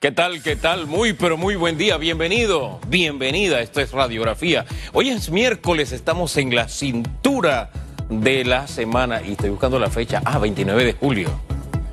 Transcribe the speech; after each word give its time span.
¿Qué 0.00 0.12
tal? 0.12 0.40
¿Qué 0.44 0.54
tal? 0.54 0.86
Muy, 0.86 1.12
pero 1.12 1.36
muy 1.36 1.56
buen 1.56 1.76
día. 1.76 1.96
Bienvenido, 1.96 2.78
bienvenida. 2.86 3.60
Esto 3.60 3.80
es 3.80 3.90
Radiografía. 3.90 4.64
Hoy 4.92 5.08
es 5.08 5.28
miércoles, 5.28 5.90
estamos 5.90 6.36
en 6.36 6.54
la 6.54 6.68
cintura 6.68 7.72
de 8.08 8.44
la 8.44 8.68
semana 8.68 9.20
y 9.26 9.32
estoy 9.32 9.50
buscando 9.50 9.80
la 9.80 9.90
fecha. 9.90 10.22
Ah, 10.24 10.38
29 10.38 10.84
de 10.84 10.92
julio. 10.92 11.28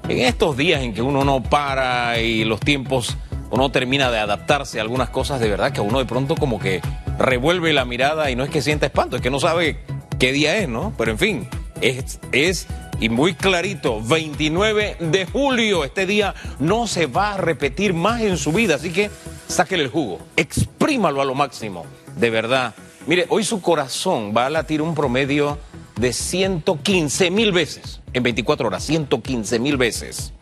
En 0.08 0.20
estos 0.20 0.56
días 0.56 0.84
en 0.84 0.94
que 0.94 1.02
uno 1.02 1.24
no 1.24 1.42
para 1.42 2.20
y 2.20 2.46
los 2.46 2.60
tiempos, 2.60 3.18
uno 3.50 3.72
termina 3.72 4.12
de 4.12 4.20
adaptarse 4.20 4.78
a 4.78 4.84
algunas 4.84 5.10
cosas, 5.10 5.40
de 5.40 5.50
verdad 5.50 5.72
que 5.72 5.82
uno 5.82 5.98
de 5.98 6.06
pronto 6.06 6.36
como 6.36 6.60
que 6.60 6.82
revuelve 7.18 7.74
la 7.74 7.86
mirada 7.86 8.30
y 8.30 8.36
no 8.36 8.44
es 8.44 8.52
que 8.52 8.62
sienta 8.62 8.86
espanto, 8.86 9.16
es 9.16 9.24
que 9.24 9.32
no 9.32 9.40
sabe 9.40 9.80
qué 10.20 10.32
día 10.32 10.58
es, 10.58 10.70
¿no? 10.70 10.94
Pero 10.96 11.10
en 11.10 11.18
fin, 11.18 11.50
es, 11.82 12.20
es 12.32 12.68
y 13.00 13.10
muy 13.10 13.34
clarito, 13.34 14.02
29 14.02 14.98
de 15.00 15.26
julio, 15.26 15.84
este 15.84 16.06
día 16.06 16.34
no 16.60 16.88
se 16.88 17.08
va 17.08 17.34
a 17.34 17.38
repetir 17.38 17.94
más 17.94 18.22
en 18.22 18.38
su 18.38 18.52
vida, 18.52 18.76
así 18.76 18.92
que 18.92 19.10
sáquele 19.48 19.84
el 19.84 19.90
jugo, 19.90 20.20
exprímalo 20.36 21.22
a 21.22 21.26
lo 21.26 21.36
máximo, 21.36 21.86
de 22.16 22.30
verdad. 22.30 22.74
Mire, 23.08 23.26
hoy 23.30 23.44
su 23.44 23.62
corazón 23.62 24.34
va 24.36 24.46
a 24.46 24.50
latir 24.50 24.82
un 24.82 24.96
promedio 24.96 25.60
de 25.98 26.14
115 26.14 27.32
mil 27.32 27.52
veces 27.52 28.02
en 28.14 28.24
24 28.24 28.68
horas, 28.68 28.84
115 28.84 29.60
mil 29.60 29.78
veces. 29.78 30.34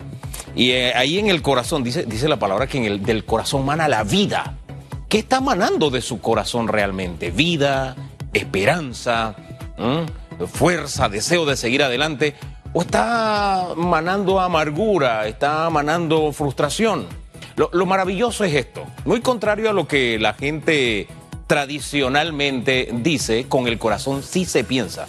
Y 0.55 0.71
eh, 0.71 0.93
ahí 0.95 1.17
en 1.17 1.27
el 1.27 1.41
corazón, 1.41 1.83
dice, 1.83 2.05
dice 2.05 2.29
la 2.29 2.37
palabra 2.37 2.67
que 2.67 2.77
en 2.77 2.85
el 2.85 3.03
del 3.03 3.25
corazón 3.25 3.65
mana 3.65 3.87
la 3.87 4.03
vida. 4.03 4.57
¿Qué 5.09 5.19
está 5.19 5.41
manando 5.41 5.89
de 5.89 6.01
su 6.01 6.21
corazón 6.21 6.67
realmente? 6.67 7.31
Vida, 7.31 7.95
esperanza 8.33 9.35
fuerza, 10.47 11.09
deseo 11.09 11.45
de 11.45 11.55
seguir 11.55 11.83
adelante, 11.83 12.35
o 12.73 12.81
está 12.81 13.69
manando 13.75 14.39
amargura, 14.39 15.27
está 15.27 15.69
manando 15.69 16.31
frustración. 16.31 17.07
Lo, 17.55 17.85
maravilloso 17.85 18.43
es 18.43 18.55
esto, 18.55 18.83
muy 19.05 19.21
contrario 19.21 19.69
a 19.69 19.73
lo 19.73 19.87
que 19.87 20.17
la 20.17 20.33
gente 20.33 21.07
tradicionalmente 21.45 22.89
dice, 22.91 23.45
con 23.47 23.67
el 23.67 23.77
corazón 23.77 24.23
sí 24.23 24.45
se 24.45 24.63
piensa. 24.63 25.05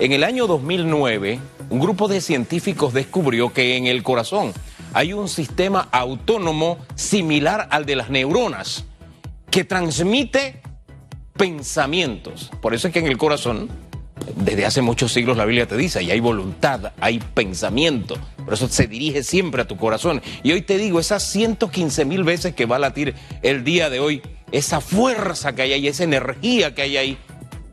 En 0.00 0.10
el 0.10 0.24
año 0.24 0.48
2009, 0.48 1.38
un 1.70 1.78
grupo 1.78 2.08
de 2.08 2.20
científicos 2.20 2.92
descubrió 2.92 3.52
que 3.52 3.76
en 3.76 3.86
el 3.86 4.02
corazón 4.02 4.52
hay 4.92 5.12
un 5.12 5.28
sistema 5.28 5.88
autónomo 5.92 6.78
similar 6.96 7.68
al 7.70 7.86
de 7.86 7.94
las 7.94 8.10
neuronas 8.10 8.84
que 9.50 9.62
transmite 9.62 10.60
pensamientos. 11.36 12.50
Por 12.60 12.74
eso 12.74 12.88
es 12.88 12.92
que 12.92 13.00
en 13.00 13.06
el 13.06 13.18
corazón 13.18 13.68
desde 14.36 14.66
hace 14.66 14.82
muchos 14.82 15.12
siglos 15.12 15.36
la 15.36 15.44
Biblia 15.44 15.66
te 15.66 15.76
dice, 15.76 16.02
y 16.02 16.10
hay 16.10 16.20
voluntad, 16.20 16.92
hay 17.00 17.18
pensamiento, 17.18 18.16
por 18.44 18.54
eso 18.54 18.68
se 18.68 18.86
dirige 18.86 19.22
siempre 19.22 19.62
a 19.62 19.66
tu 19.66 19.76
corazón. 19.76 20.22
Y 20.42 20.52
hoy 20.52 20.62
te 20.62 20.76
digo, 20.76 21.00
esas 21.00 21.22
115 21.24 22.04
mil 22.04 22.24
veces 22.24 22.54
que 22.54 22.66
va 22.66 22.76
a 22.76 22.78
latir 22.78 23.14
el 23.42 23.64
día 23.64 23.90
de 23.90 24.00
hoy, 24.00 24.22
esa 24.52 24.80
fuerza 24.80 25.54
que 25.54 25.62
hay 25.62 25.72
ahí, 25.72 25.88
esa 25.88 26.04
energía 26.04 26.74
que 26.74 26.82
hay 26.82 26.96
ahí, 26.96 27.18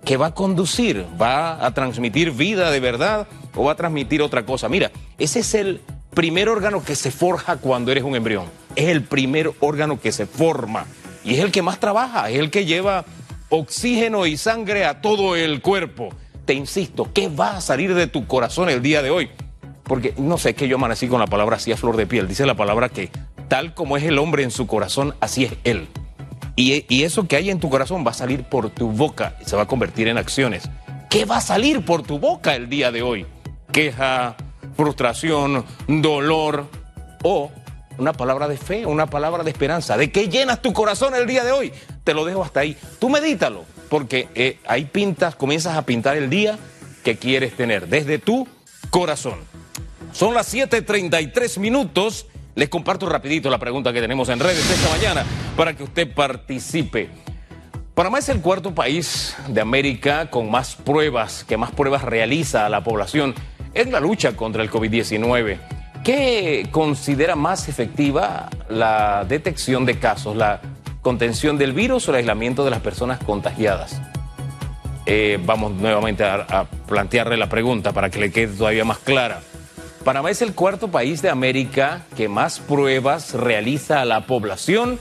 que 0.06 0.18
va 0.18 0.28
a 0.28 0.34
conducir, 0.34 1.06
va 1.22 1.66
a 1.66 1.74
transmitir 1.74 2.32
vida 2.32 2.72
de 2.72 2.80
verdad 2.80 3.28
o 3.56 3.66
va 3.66 3.74
a 3.74 3.76
transmitir 3.76 4.22
otra 4.22 4.46
cosa. 4.46 4.68
Mira, 4.70 4.92
ese 5.20 5.40
es 5.40 5.54
el 5.54 5.82
primer 6.14 6.50
órgano 6.50 6.84
que 6.84 6.96
se 6.96 7.12
forja 7.12 7.58
cuando 7.58 7.92
eres 7.92 8.04
un 8.04 8.16
embrión. 8.16 8.46
Es 8.76 8.90
el 8.90 9.04
primer 9.04 9.52
órgano 9.60 10.00
que 10.00 10.12
se 10.12 10.26
forma 10.26 10.86
y 11.24 11.36
es 11.36 11.40
el 11.40 11.52
que 11.52 11.62
más 11.62 11.80
trabaja, 11.80 12.30
es 12.30 12.40
el 12.40 12.50
que 12.50 12.66
lleva 12.66 13.06
oxígeno 13.50 14.26
y 14.26 14.38
sangre 14.38 14.86
a 14.86 15.02
todo 15.02 15.36
el 15.36 15.62
cuerpo 15.62 16.10
te 16.52 16.56
insisto, 16.56 17.08
¿qué 17.14 17.30
va 17.30 17.56
a 17.56 17.62
salir 17.62 17.96
de 17.96 18.08
tu 18.08 18.28
corazón 18.28 18.68
el 18.68 18.82
día 18.82 19.02
de 19.02 19.10
hoy? 19.10 19.30
Porque 19.84 20.14
no 20.18 20.38
sé, 20.38 20.54
que 20.54 20.68
yo 20.68 20.76
amanecí 20.76 21.08
con 21.08 21.22
la 21.22 21.28
palabra 21.28 21.56
así 21.56 21.72
a 21.72 21.78
flor 21.78 21.96
de 21.96 22.06
piel. 22.06 22.28
Dice 22.28 22.46
la 22.46 22.56
palabra 22.56 22.90
que 22.90 23.10
tal 23.48 23.74
como 23.74 23.96
es 23.96 24.04
el 24.04 24.20
hombre 24.20 24.44
en 24.44 24.52
su 24.52 24.68
corazón, 24.68 25.16
así 25.22 25.46
es 25.46 25.54
él. 25.64 25.88
Y, 26.58 26.84
y 26.94 27.04
eso 27.04 27.26
que 27.26 27.38
hay 27.38 27.52
en 27.52 27.62
tu 27.62 27.70
corazón 27.70 28.06
va 28.06 28.12
a 28.12 28.14
salir 28.14 28.44
por 28.44 28.70
tu 28.70 28.90
boca 28.90 29.38
y 29.40 29.46
se 29.46 29.56
va 29.56 29.62
a 29.62 29.66
convertir 29.66 30.09
en 30.09 30.18
acciones. 30.18 30.70
¿Qué 31.09 31.24
va 31.24 31.38
a 31.38 31.42
salir 31.42 31.86
por 31.86 32.03
tu 32.03 32.20
boca 32.20 32.54
el 32.54 32.68
día 32.68 32.92
de 32.92 33.02
hoy? 33.02 33.25
Queja, 33.72 34.36
frustración, 34.75 35.64
dolor 35.88 36.66
o 37.24 37.50
una 37.98 38.12
palabra 38.12 38.50
de 38.50 38.58
fe, 38.58 38.86
una 38.86 39.06
palabra 39.06 39.46
de 39.46 39.52
esperanza. 39.52 39.96
¿De 39.96 40.12
qué 40.12 40.28
llenas 40.28 40.62
tu 40.62 40.74
corazón 40.74 41.16
el 41.16 41.28
día 41.28 41.46
de 41.46 41.54
hoy? 41.54 41.72
Te 42.04 42.14
lo 42.14 42.25
dejo 42.25 42.44
hasta 42.44 42.59
ahí. 42.59 42.75
Tú 43.00 43.08
medítalo 43.08 43.64
porque 43.91 44.29
eh, 44.35 44.57
ahí 44.68 44.85
pintas, 44.85 45.35
comienzas 45.35 45.75
a 45.75 45.85
pintar 45.85 46.16
el 46.16 46.29
día 46.29 46.57
que 47.03 47.18
quieres 47.18 47.57
tener 47.57 47.90
desde 47.90 48.19
tu 48.19 48.47
corazón. 48.90 49.40
Son 50.13 50.34
las 50.34 50.53
7:33 50.53 51.59
minutos. 51.59 52.25
Les 52.56 52.69
comparto 52.69 53.09
rapidito 53.09 53.50
la 53.50 53.59
pregunta 53.59 53.91
que 53.91 54.00
tenemos 54.00 54.30
en 54.30 54.40
redes 54.40 54.59
esta 54.69 54.90
mañana 54.90 55.25
para 55.57 55.75
que 55.75 55.84
usted 55.84 56.09
participe. 56.13 57.09
Panamá 57.94 58.19
es 58.19 58.30
el 58.30 58.40
cuarto 58.40 58.74
país 58.74 59.35
de 59.50 59.59
América 59.59 60.30
con 60.30 60.50
más 60.50 60.78
pruebas, 60.78 61.44
que 61.44 61.57
más 61.57 61.72
pruebas 61.72 62.03
realiza 62.03 62.66
a 62.66 62.69
la 62.69 62.85
población 62.85 63.35
en 63.74 63.91
la 63.91 64.00
lucha 64.00 64.38
contra 64.38 64.63
el 64.63 64.72
COVID-19. 64.72 65.57
¿Qué 66.06 66.66
considera 66.72 67.35
más 67.35 67.68
efectiva 67.68 68.50
la 68.69 69.25
detección 69.28 69.85
de 69.85 70.00
casos, 70.00 70.38
la 70.38 70.62
contención 71.01 71.57
del 71.57 71.73
virus 71.73 72.07
o 72.07 72.12
el 72.12 72.17
aislamiento 72.17 72.63
de 72.63 72.72
las 72.72 72.81
personas 72.81 73.19
contagiadas? 73.23 74.01
Eh, 75.06 75.39
vamos 75.44 75.73
nuevamente 75.73 76.23
a, 76.23 76.67
plantearle 76.88 77.38
la 77.38 77.50
pregunta 77.50 77.91
para 77.91 78.09
que 78.09 78.19
le 78.19 78.31
quede 78.31 78.56
todavía 78.56 78.85
más 78.85 79.00
clara. 79.00 79.41
Panamá 80.03 80.29
es 80.29 80.41
el 80.41 80.53
cuarto 80.53 80.89
país 80.89 81.22
de 81.22 81.29
América 81.29 82.06
que 82.16 82.28
más 82.28 82.59
pruebas 82.59 83.34
realiza 83.34 84.01
a 84.01 84.06
la 84.06 84.25
población 84.25 85.00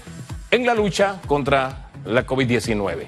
en 0.50 0.66
la 0.66 0.74
lucha 0.74 1.20
contra 1.26 1.90
la 2.04 2.26
COVID-19. 2.26 3.06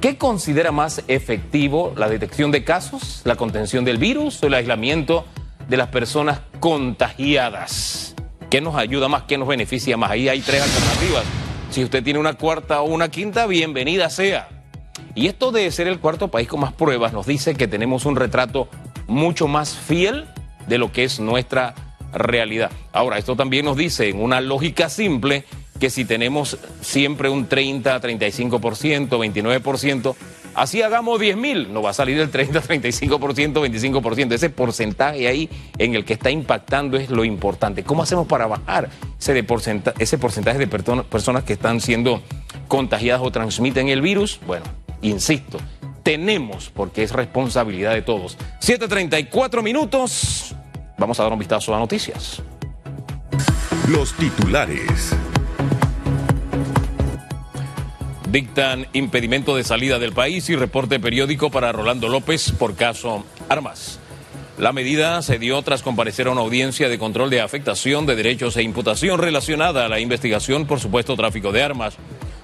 ¿Qué 0.00 0.18
considera 0.18 0.72
más 0.72 1.02
efectivo 1.08 1.94
la 1.96 2.08
detección 2.08 2.50
de 2.50 2.64
casos, 2.64 3.22
la 3.24 3.36
contención 3.36 3.84
del 3.84 3.98
virus 3.98 4.42
o 4.42 4.46
el 4.46 4.54
aislamiento 4.54 5.24
de 5.68 5.76
las 5.76 5.88
personas 5.88 6.40
contagiadas? 6.60 8.14
¿Qué 8.50 8.60
nos 8.60 8.76
ayuda 8.76 9.08
más? 9.08 9.24
¿Qué 9.24 9.38
nos 9.38 9.48
beneficia 9.48 9.96
más? 9.96 10.10
Ahí 10.10 10.28
hay 10.28 10.40
tres 10.40 10.62
alternativas. 10.62 11.45
Si 11.76 11.84
usted 11.84 12.02
tiene 12.02 12.18
una 12.18 12.32
cuarta 12.32 12.80
o 12.80 12.86
una 12.86 13.10
quinta, 13.10 13.46
bienvenida 13.46 14.08
sea. 14.08 14.48
Y 15.14 15.26
esto 15.26 15.52
de 15.52 15.70
ser 15.70 15.88
el 15.88 16.00
cuarto 16.00 16.28
país 16.28 16.48
con 16.48 16.60
más 16.60 16.72
pruebas 16.72 17.12
nos 17.12 17.26
dice 17.26 17.54
que 17.54 17.68
tenemos 17.68 18.06
un 18.06 18.16
retrato 18.16 18.70
mucho 19.06 19.46
más 19.46 19.76
fiel 19.76 20.24
de 20.68 20.78
lo 20.78 20.90
que 20.90 21.04
es 21.04 21.20
nuestra 21.20 21.74
realidad. 22.14 22.70
Ahora, 22.92 23.18
esto 23.18 23.36
también 23.36 23.66
nos 23.66 23.76
dice 23.76 24.08
en 24.08 24.22
una 24.22 24.40
lógica 24.40 24.88
simple 24.88 25.44
que 25.78 25.90
si 25.90 26.06
tenemos 26.06 26.56
siempre 26.80 27.28
un 27.28 27.46
30, 27.46 28.00
35%, 28.00 29.08
29%, 29.10 30.14
Así 30.56 30.80
hagamos 30.80 31.20
10 31.20 31.36
mil, 31.36 31.72
nos 31.72 31.84
va 31.84 31.90
a 31.90 31.92
salir 31.92 32.18
el 32.18 32.30
30, 32.30 32.62
35%, 32.62 33.52
25%. 33.52 34.32
Ese 34.32 34.48
porcentaje 34.48 35.28
ahí 35.28 35.50
en 35.76 35.94
el 35.94 36.06
que 36.06 36.14
está 36.14 36.30
impactando 36.30 36.96
es 36.96 37.10
lo 37.10 37.26
importante. 37.26 37.84
¿Cómo 37.84 38.02
hacemos 38.02 38.26
para 38.26 38.46
bajar 38.46 38.88
ese, 39.20 39.44
porcentaje, 39.44 40.02
ese 40.02 40.16
porcentaje 40.16 40.58
de 40.58 40.66
personas 40.66 41.44
que 41.44 41.52
están 41.52 41.82
siendo 41.82 42.22
contagiadas 42.68 43.20
o 43.22 43.30
transmiten 43.30 43.88
el 43.88 44.00
virus? 44.00 44.40
Bueno, 44.46 44.64
insisto, 45.02 45.58
tenemos, 46.02 46.70
porque 46.74 47.02
es 47.02 47.12
responsabilidad 47.12 47.92
de 47.92 48.00
todos. 48.00 48.38
7.34 48.62 49.62
minutos. 49.62 50.54
Vamos 50.96 51.20
a 51.20 51.24
dar 51.24 51.32
un 51.34 51.38
vistazo 51.38 51.74
a 51.74 51.78
noticias. 51.78 52.42
Los 53.88 54.14
titulares. 54.14 55.14
Dictan 58.30 58.88
impedimento 58.92 59.54
de 59.56 59.62
salida 59.62 59.98
del 59.98 60.12
país 60.12 60.50
y 60.50 60.56
reporte 60.56 60.98
periódico 60.98 61.50
para 61.50 61.70
Rolando 61.70 62.08
López 62.08 62.52
por 62.52 62.74
caso 62.74 63.24
Armas. 63.48 64.00
La 64.58 64.72
medida 64.72 65.22
se 65.22 65.38
dio 65.38 65.62
tras 65.62 65.82
comparecer 65.82 66.26
a 66.26 66.32
una 66.32 66.40
audiencia 66.40 66.88
de 66.88 66.98
control 66.98 67.30
de 67.30 67.40
afectación 67.40 68.04
de 68.04 68.16
derechos 68.16 68.56
e 68.56 68.62
imputación 68.62 69.20
relacionada 69.20 69.84
a 69.84 69.88
la 69.88 70.00
investigación 70.00 70.66
por 70.66 70.80
supuesto 70.80 71.14
tráfico 71.14 71.52
de 71.52 71.62
armas. 71.62 71.94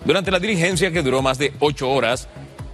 Durante 0.04 0.30
la 0.30 0.38
diligencia 0.38 0.92
que 0.92 1.02
duró 1.02 1.20
más 1.22 1.38
de 1.38 1.52
ocho 1.58 1.90
horas, 1.90 2.28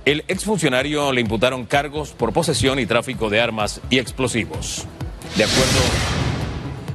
el 0.04 0.24
exfuncionario 0.28 1.12
le 1.12 1.20
imputaron 1.20 1.66
cargos 1.66 2.10
por 2.10 2.32
posesión 2.32 2.78
y 2.78 2.86
tráfico 2.86 3.30
de 3.30 3.40
armas 3.40 3.80
y 3.90 3.98
explosivos. 3.98 4.86
De 5.36 5.44
acuerdo 5.44 6.17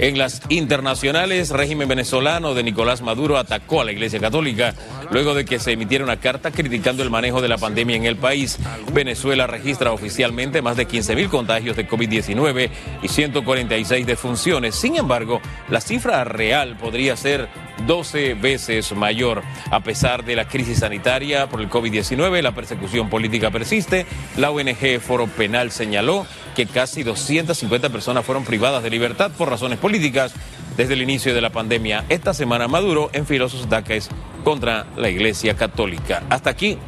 En 0.00 0.16
las 0.16 0.40
internacionales, 0.48 1.50
régimen 1.50 1.86
venezolano 1.86 2.54
de 2.54 2.62
Nicolás 2.62 3.02
Maduro 3.02 3.36
atacó 3.36 3.82
a 3.82 3.84
la 3.84 3.92
Iglesia 3.92 4.18
Católica 4.18 4.74
luego 5.10 5.34
de 5.34 5.44
que 5.44 5.58
se 5.58 5.72
emitiera 5.72 6.04
una 6.04 6.16
carta 6.16 6.50
criticando 6.50 7.02
el 7.02 7.10
manejo 7.10 7.42
de 7.42 7.48
la 7.48 7.58
pandemia 7.58 7.96
en 7.96 8.06
el 8.06 8.16
país. 8.16 8.58
Venezuela 8.94 9.46
registra 9.46 9.92
oficialmente 9.92 10.62
más 10.62 10.78
de 10.78 10.88
15.000 10.88 11.28
contagios 11.28 11.76
de 11.76 11.86
COVID-19 11.86 12.70
y 13.02 13.08
146 13.08 14.06
defunciones. 14.06 14.74
Sin 14.74 14.96
embargo, 14.96 15.42
la 15.68 15.82
cifra 15.82 16.24
real 16.24 16.78
podría 16.78 17.14
ser 17.18 17.50
12 17.86 18.34
veces 18.34 18.92
mayor. 18.92 19.42
A 19.70 19.80
pesar 19.80 20.24
de 20.24 20.34
la 20.34 20.48
crisis 20.48 20.78
sanitaria 20.78 21.46
por 21.48 21.60
el 21.60 21.68
COVID-19, 21.68 22.40
la 22.40 22.54
persecución 22.54 23.10
política 23.10 23.50
persiste. 23.50 24.06
La 24.38 24.50
ONG 24.50 24.98
Foro 25.00 25.26
Penal 25.26 25.72
señaló 25.72 26.26
que 26.54 26.66
casi 26.66 27.02
250 27.02 27.90
personas 27.90 28.24
fueron 28.24 28.44
privadas 28.44 28.82
de 28.82 28.90
libertad 28.90 29.30
por 29.36 29.50
razones 29.50 29.78
políticas 29.78 29.89
desde 29.90 30.94
el 30.94 31.02
inicio 31.02 31.34
de 31.34 31.40
la 31.40 31.50
pandemia. 31.50 32.04
Esta 32.08 32.32
semana 32.32 32.68
Maduro 32.68 33.10
enfiló 33.12 33.48
sus 33.48 33.66
ataques 33.66 34.08
contra 34.44 34.86
la 34.96 35.08
Iglesia 35.10 35.56
Católica. 35.56 36.22
Hasta 36.30 36.50
aquí, 36.50 36.78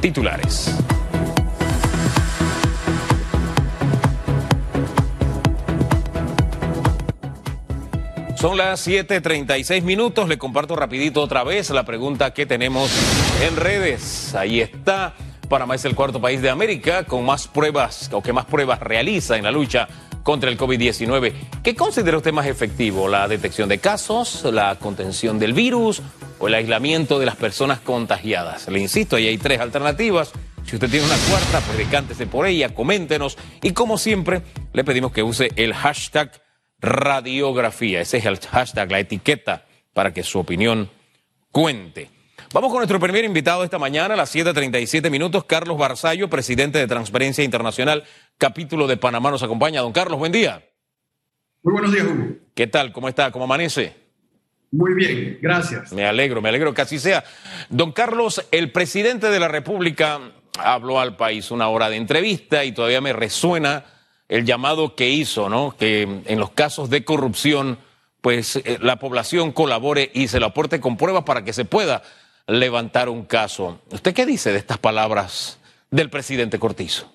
titulares. 0.00 0.74
Son 8.36 8.56
las 8.56 8.86
7:36 8.86 9.82
minutos. 9.82 10.26
Le 10.26 10.38
comparto 10.38 10.74
rapidito 10.74 11.20
otra 11.20 11.44
vez 11.44 11.68
la 11.70 11.84
pregunta 11.84 12.32
que 12.32 12.46
tenemos 12.46 12.90
en 13.42 13.56
redes. 13.56 14.34
Ahí 14.34 14.60
está. 14.60 15.14
Panamá 15.50 15.74
es 15.74 15.84
el 15.84 15.94
cuarto 15.94 16.20
país 16.20 16.40
de 16.40 16.48
América 16.48 17.04
con 17.04 17.26
más 17.26 17.48
pruebas 17.48 18.08
o 18.12 18.22
que 18.22 18.32
más 18.32 18.44
pruebas 18.44 18.80
realiza 18.80 19.36
en 19.36 19.44
la 19.44 19.50
lucha 19.50 19.88
contra 20.28 20.50
el 20.50 20.58
COVID-19. 20.58 21.32
¿Qué 21.64 21.74
considera 21.74 22.18
usted 22.18 22.34
más 22.34 22.44
efectivo? 22.44 23.08
¿La 23.08 23.26
detección 23.28 23.66
de 23.66 23.78
casos, 23.78 24.44
la 24.52 24.74
contención 24.74 25.38
del 25.38 25.54
virus 25.54 26.02
o 26.38 26.48
el 26.48 26.54
aislamiento 26.54 27.18
de 27.18 27.24
las 27.24 27.36
personas 27.36 27.80
contagiadas? 27.80 28.68
Le 28.68 28.78
insisto, 28.78 29.16
ahí 29.16 29.26
hay 29.26 29.38
tres 29.38 29.58
alternativas. 29.58 30.32
Si 30.66 30.76
usted 30.76 30.90
tiene 30.90 31.06
una 31.06 31.16
cuarta, 31.30 31.60
pues 31.60 31.78
decántese 31.78 32.26
por 32.26 32.46
ella, 32.46 32.74
coméntenos. 32.74 33.38
Y 33.62 33.72
como 33.72 33.96
siempre, 33.96 34.42
le 34.74 34.84
pedimos 34.84 35.12
que 35.12 35.22
use 35.22 35.50
el 35.56 35.72
hashtag 35.72 36.30
radiografía. 36.78 38.02
Ese 38.02 38.18
es 38.18 38.26
el 38.26 38.38
hashtag, 38.38 38.90
la 38.90 38.98
etiqueta, 38.98 39.64
para 39.94 40.12
que 40.12 40.22
su 40.22 40.38
opinión 40.38 40.90
cuente. 41.52 42.10
Vamos 42.50 42.70
con 42.70 42.78
nuestro 42.78 42.98
primer 42.98 43.26
invitado 43.26 43.62
esta 43.62 43.78
mañana 43.78 44.14
a 44.14 44.16
las 44.16 44.34
7.37 44.34 45.10
minutos, 45.10 45.44
Carlos 45.44 45.76
Barzallo, 45.76 46.30
presidente 46.30 46.78
de 46.78 46.86
Transparencia 46.86 47.44
Internacional, 47.44 48.04
capítulo 48.38 48.86
de 48.86 48.96
Panamá. 48.96 49.30
Nos 49.30 49.42
acompaña. 49.42 49.82
Don 49.82 49.92
Carlos, 49.92 50.18
buen 50.18 50.32
día. 50.32 50.66
Muy 51.62 51.72
buenos 51.72 51.92
días, 51.92 52.06
Hugo. 52.06 52.36
¿Qué 52.54 52.66
tal? 52.66 52.90
¿Cómo 52.92 53.10
está? 53.10 53.30
¿Cómo 53.32 53.44
amanece? 53.44 53.94
Muy 54.72 54.94
bien, 54.94 55.38
gracias. 55.42 55.92
Me 55.92 56.06
alegro, 56.06 56.40
me 56.40 56.48
alegro 56.48 56.72
que 56.72 56.80
así 56.80 56.98
sea. 56.98 57.22
Don 57.68 57.92
Carlos, 57.92 58.42
el 58.50 58.72
presidente 58.72 59.28
de 59.28 59.40
la 59.40 59.48
República 59.48 60.18
habló 60.58 61.00
al 61.00 61.16
país 61.16 61.50
una 61.50 61.68
hora 61.68 61.90
de 61.90 61.96
entrevista 61.96 62.64
y 62.64 62.72
todavía 62.72 63.02
me 63.02 63.12
resuena 63.12 63.84
el 64.26 64.46
llamado 64.46 64.94
que 64.94 65.10
hizo, 65.10 65.50
¿no? 65.50 65.76
Que 65.78 66.22
en 66.24 66.38
los 66.38 66.52
casos 66.52 66.88
de 66.88 67.04
corrupción, 67.04 67.78
pues 68.22 68.56
eh, 68.56 68.78
la 68.80 68.98
población 68.98 69.52
colabore 69.52 70.10
y 70.14 70.28
se 70.28 70.40
lo 70.40 70.46
aporte 70.46 70.80
con 70.80 70.96
pruebas 70.96 71.24
para 71.24 71.44
que 71.44 71.52
se 71.52 71.66
pueda 71.66 72.02
levantar 72.48 73.08
un 73.08 73.24
caso. 73.26 73.80
¿Usted 73.92 74.14
qué 74.14 74.26
dice 74.26 74.50
de 74.50 74.58
estas 74.58 74.78
palabras 74.78 75.60
del 75.90 76.10
presidente 76.10 76.58
Cortizo? 76.58 77.12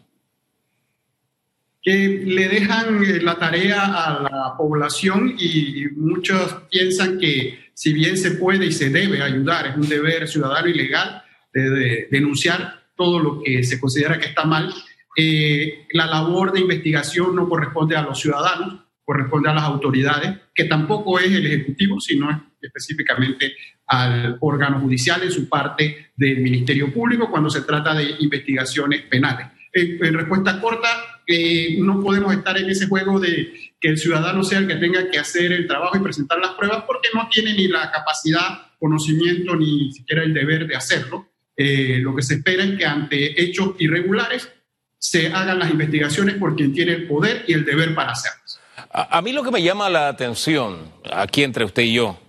Que 1.82 2.24
le 2.26 2.48
dejan 2.48 3.04
eh, 3.04 3.20
la 3.22 3.36
tarea 3.36 3.84
a 3.84 4.22
la 4.22 4.54
población 4.58 5.36
y 5.38 5.88
muchos 5.96 6.56
piensan 6.70 7.20
que 7.20 7.60
si 7.74 7.92
bien 7.92 8.16
se 8.16 8.32
puede 8.32 8.68
y 8.68 8.72
se 8.72 8.90
debe 8.90 9.22
ayudar, 9.22 9.68
es 9.68 9.76
un 9.76 9.90
deber 9.90 10.28
ciudadano 10.28 10.68
y 10.68 10.74
legal 10.76 11.24
de, 11.52 12.08
denunciar 12.10 12.82
todo 12.96 13.20
lo 13.20 13.42
que 13.42 13.64
se 13.64 13.80
considera 13.80 14.20
que 14.20 14.28
está 14.28 14.46
mal, 14.46 14.74
eh, 15.18 15.88
la 15.94 16.06
labor 16.06 16.54
de 16.54 16.62
investigación 16.62 17.36
no 17.36 17.50
corresponde 17.50 17.96
a 17.96 18.04
los 18.04 18.20
ciudadanos, 18.20 18.82
corresponde 19.04 19.50
a 19.50 19.54
las 19.54 19.64
autoridades, 19.64 20.38
que 20.54 20.66
tampoco 20.66 21.20
es 21.20 21.32
el 21.32 21.46
Ejecutivo, 21.46 22.00
sino 22.00 22.53
específicamente 22.63 23.54
al 23.88 24.38
órgano 24.42 24.80
judicial 24.80 25.21
en 25.24 25.31
su 25.31 25.48
parte 25.50 26.12
del 26.15 26.39
Ministerio 26.39 26.92
Público 26.94 27.30
cuando 27.30 27.50
se 27.50 27.62
trata 27.62 27.94
de 27.94 28.15
investigaciones 28.19 29.01
penales. 29.04 29.48
En, 29.74 30.13
respuesta 30.13 30.62
corta, 30.62 30.88
eh, 31.25 31.77
no 31.80 32.01
podemos 32.01 32.33
estar 32.33 32.57
en 32.57 32.69
ese 32.69 32.88
juego 32.88 33.19
de 33.19 33.54
que 33.80 33.89
el 33.89 33.98
ciudadano 33.98 34.44
sea 34.44 34.60
el 34.60 34.68
que 34.68 34.75
tenga 34.75 35.10
que 35.10 35.19
hacer 35.19 35.51
el 35.51 35.68
trabajo 35.68 35.98
y 35.98 36.01
presentar 36.01 36.39
las 36.39 36.51
pruebas 36.51 36.83
porque 36.86 37.10
no 37.13 37.27
tiene 37.30 37.54
ni 37.54 37.68
la 37.68 37.92
capacidad, 37.92 38.71
conocimiento 38.80 39.56
ni 39.56 39.92
siquiera 39.92 40.24
el 40.24 40.33
deber 40.33 40.68
de 40.68 40.75
hacerlo. 40.75 41.27
Eh, 41.57 42.00
lo 42.00 42.15
que 42.15 42.21
se 42.21 42.36
espera 42.36 42.63
es 42.63 42.77
que 42.77 42.86
ante 42.86 43.42
hechos 43.42 43.75
irregulares 43.80 44.50
se 44.98 45.27
hagan 45.27 45.60
las 45.60 45.71
investigaciones 45.71 46.36
por 46.36 46.56
quien 46.56 46.74
tiene 46.74 46.94
el 46.94 47.07
poder 47.07 47.44
y 47.48 47.54
el 47.54 47.65
deber 47.65 47.94
para 47.94 48.12
hacerlas. 48.12 48.60
A, 48.92 49.18
a 49.18 49.21
mí 49.21 49.33
lo 49.33 49.44
que 49.44 49.51
me 49.51 49.62
llama 49.62 49.89
la 49.89 50.07
atención, 50.07 50.92
aquí 51.12 51.44
entre 51.44 51.65
usted 51.65 51.83
y 51.83 51.94
yo, 51.94 52.19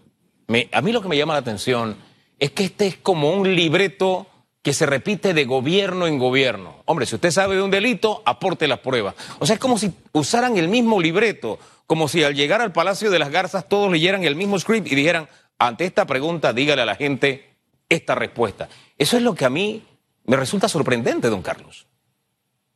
a 0.72 0.82
mí 0.82 0.92
lo 0.92 1.02
que 1.02 1.08
me 1.08 1.16
llama 1.16 1.34
la 1.34 1.40
atención 1.40 1.96
es 2.38 2.50
que 2.50 2.64
este 2.64 2.86
es 2.86 2.96
como 2.96 3.30
un 3.30 3.54
libreto 3.54 4.26
que 4.64 4.72
se 4.72 4.86
repite 4.86 5.34
de 5.34 5.44
gobierno 5.44 6.06
en 6.06 6.18
gobierno. 6.18 6.82
Hombre, 6.86 7.04
si 7.04 7.14
usted 7.14 7.30
sabe 7.30 7.54
de 7.54 7.62
un 7.62 7.70
delito, 7.70 8.22
aporte 8.24 8.66
las 8.66 8.78
pruebas. 8.78 9.14
O 9.38 9.46
sea, 9.46 9.54
es 9.54 9.60
como 9.60 9.78
si 9.78 9.92
usaran 10.12 10.56
el 10.56 10.68
mismo 10.68 11.00
libreto, 11.02 11.58
como 11.86 12.08
si 12.08 12.24
al 12.24 12.34
llegar 12.34 12.62
al 12.62 12.72
Palacio 12.72 13.10
de 13.10 13.18
las 13.18 13.30
Garzas 13.30 13.68
todos 13.68 13.92
leyeran 13.92 14.24
el 14.24 14.36
mismo 14.36 14.58
script 14.58 14.90
y 14.90 14.94
dijeran, 14.94 15.28
ante 15.58 15.84
esta 15.84 16.06
pregunta, 16.06 16.54
dígale 16.54 16.80
a 16.80 16.86
la 16.86 16.96
gente 16.96 17.56
esta 17.90 18.14
respuesta. 18.14 18.70
Eso 18.96 19.18
es 19.18 19.22
lo 19.22 19.34
que 19.34 19.44
a 19.44 19.50
mí 19.50 19.82
me 20.24 20.36
resulta 20.36 20.66
sorprendente, 20.66 21.28
don 21.28 21.42
Carlos. 21.42 21.86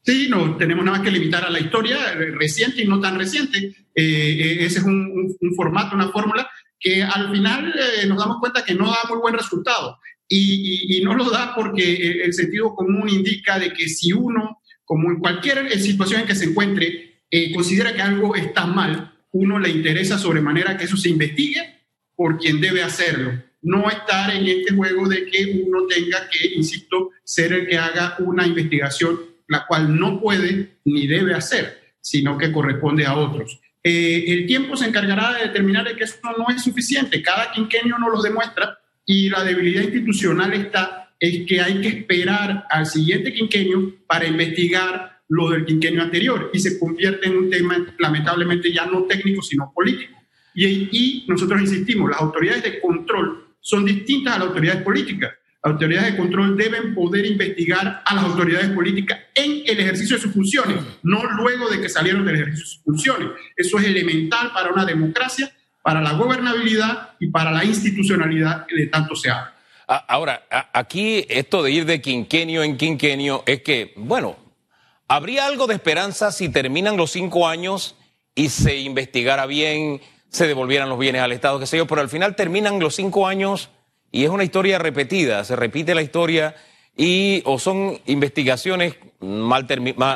Sí, 0.02 0.28
no 0.28 0.56
tenemos 0.58 0.84
nada 0.84 0.98
más 0.98 1.06
que 1.06 1.10
limitar 1.10 1.44
a 1.44 1.50
la 1.50 1.58
historia 1.58 2.12
eh, 2.12 2.32
reciente 2.32 2.82
y 2.82 2.86
no 2.86 3.00
tan 3.00 3.18
reciente. 3.18 3.58
Eh, 3.58 3.74
eh, 3.94 4.64
ese 4.64 4.80
es 4.80 4.84
un 4.84 5.36
formato, 5.56 5.94
una 5.94 6.10
fórmula 6.10 6.50
que 6.80 7.02
al 7.02 7.30
final 7.32 7.74
eh, 7.76 8.06
nos 8.06 8.18
damos 8.18 8.38
cuenta 8.40 8.64
que 8.64 8.74
no 8.74 8.86
da 8.86 8.98
muy 9.08 9.18
buen 9.18 9.34
resultado. 9.34 9.98
Y, 10.28 11.00
no 11.02 11.14
lo 11.14 11.30
da 11.30 11.54
porque 11.54 12.22
el 12.24 12.34
sentido 12.34 12.74
común 12.74 13.08
indica 13.08 13.58
de 13.58 13.72
que 13.72 13.88
si 13.88 14.12
uno, 14.12 14.60
como 14.84 15.10
en 15.10 15.18
cualquier 15.18 15.66
eh, 15.66 15.78
situación 15.78 16.20
en 16.20 16.26
que 16.26 16.34
se 16.34 16.46
encuentre, 16.46 17.22
eh, 17.30 17.52
considera 17.54 17.94
que 17.94 18.02
algo 18.02 18.34
está 18.34 18.66
mal, 18.66 19.14
uno 19.32 19.58
le 19.58 19.70
interesa 19.70 20.18
sobremanera 20.18 20.76
que 20.76 20.84
eso 20.84 20.96
se 20.96 21.08
investigue 21.08 21.78
por 22.14 22.38
quien 22.38 22.60
debe 22.60 22.82
hacerlo. 22.82 23.42
No 23.62 23.88
estar 23.88 24.34
en 24.34 24.46
este 24.46 24.74
juego 24.74 25.08
de 25.08 25.26
que 25.26 25.62
uno 25.66 25.86
tenga 25.86 26.28
que, 26.28 26.54
insisto, 26.54 27.10
ser 27.24 27.52
el 27.52 27.66
que 27.66 27.78
haga 27.78 28.16
una 28.18 28.46
investigación, 28.46 29.18
la 29.46 29.66
cual 29.66 29.98
no 29.98 30.20
puede 30.20 30.78
ni 30.84 31.06
debe 31.06 31.34
hacer, 31.34 31.94
sino 32.00 32.36
que 32.36 32.52
corresponde 32.52 33.06
a 33.06 33.16
otros. 33.16 33.60
Eh, 33.90 34.32
el 34.34 34.46
tiempo 34.46 34.76
se 34.76 34.86
encargará 34.86 35.32
de 35.32 35.46
determinar 35.46 35.96
que 35.96 36.04
eso 36.04 36.18
no 36.36 36.54
es 36.54 36.62
suficiente. 36.62 37.22
Cada 37.22 37.50
quinquenio 37.52 37.96
nos 37.98 38.12
lo 38.12 38.20
demuestra 38.20 38.78
y 39.06 39.30
la 39.30 39.42
debilidad 39.42 39.82
institucional 39.82 40.52
está 40.52 41.14
es 41.18 41.46
que 41.46 41.62
hay 41.62 41.80
que 41.80 41.88
esperar 41.88 42.66
al 42.68 42.84
siguiente 42.84 43.32
quinquenio 43.32 43.94
para 44.06 44.26
investigar 44.26 45.22
lo 45.28 45.48
del 45.48 45.64
quinquenio 45.64 46.02
anterior 46.02 46.50
y 46.52 46.58
se 46.58 46.78
convierte 46.78 47.28
en 47.28 47.38
un 47.38 47.48
tema 47.48 47.86
lamentablemente 47.98 48.70
ya 48.70 48.84
no 48.84 49.04
técnico 49.04 49.40
sino 49.40 49.72
político. 49.74 50.18
Y, 50.54 50.66
y 50.92 51.24
nosotros 51.26 51.58
insistimos, 51.58 52.10
las 52.10 52.20
autoridades 52.20 52.64
de 52.64 52.80
control 52.80 53.54
son 53.58 53.86
distintas 53.86 54.36
a 54.36 54.38
las 54.40 54.48
autoridades 54.48 54.82
políticas 54.82 55.32
autoridades 55.68 56.12
de 56.12 56.18
control 56.18 56.56
deben 56.56 56.94
poder 56.94 57.26
investigar 57.26 58.02
a 58.04 58.14
las 58.14 58.24
autoridades 58.24 58.70
políticas 58.70 59.18
en 59.34 59.62
el 59.66 59.80
ejercicio 59.80 60.16
de 60.16 60.22
sus 60.22 60.32
funciones, 60.32 60.76
no 61.02 61.22
luego 61.24 61.68
de 61.68 61.80
que 61.80 61.88
salieron 61.88 62.24
del 62.24 62.36
ejercicio 62.36 62.64
de 62.64 62.70
sus 62.70 62.82
funciones. 62.82 63.28
Eso 63.56 63.78
es 63.78 63.86
elemental 63.86 64.52
para 64.52 64.70
una 64.70 64.84
democracia, 64.84 65.52
para 65.82 66.00
la 66.00 66.12
gobernabilidad 66.12 67.10
y 67.20 67.28
para 67.28 67.50
la 67.50 67.64
institucionalidad 67.64 68.66
que 68.66 68.76
de 68.76 68.86
tanto 68.86 69.14
se 69.14 69.30
habla. 69.30 69.54
Ahora, 69.86 70.42
aquí 70.72 71.24
esto 71.28 71.62
de 71.62 71.70
ir 71.70 71.86
de 71.86 72.02
quinquenio 72.02 72.62
en 72.62 72.76
quinquenio 72.76 73.42
es 73.46 73.62
que, 73.62 73.94
bueno, 73.96 74.36
¿Habría 75.10 75.46
algo 75.46 75.66
de 75.66 75.74
esperanza 75.74 76.30
si 76.30 76.50
terminan 76.50 76.98
los 76.98 77.12
cinco 77.12 77.48
años 77.48 77.96
y 78.34 78.50
se 78.50 78.76
investigara 78.76 79.46
bien, 79.46 80.02
se 80.28 80.46
devolvieran 80.46 80.90
los 80.90 80.98
bienes 80.98 81.22
al 81.22 81.32
Estado, 81.32 81.58
qué 81.58 81.66
sé 81.66 81.78
yo, 81.78 81.86
pero 81.86 82.02
al 82.02 82.10
final 82.10 82.36
terminan 82.36 82.78
los 82.78 82.94
cinco 82.94 83.26
años 83.26 83.70
y 84.10 84.24
es 84.24 84.30
una 84.30 84.44
historia 84.44 84.78
repetida, 84.78 85.44
se 85.44 85.56
repite 85.56 85.94
la 85.94 86.02
historia 86.02 86.54
y 86.96 87.42
o 87.44 87.58
son 87.58 87.98
investigaciones 88.06 88.96
mal, 89.20 89.66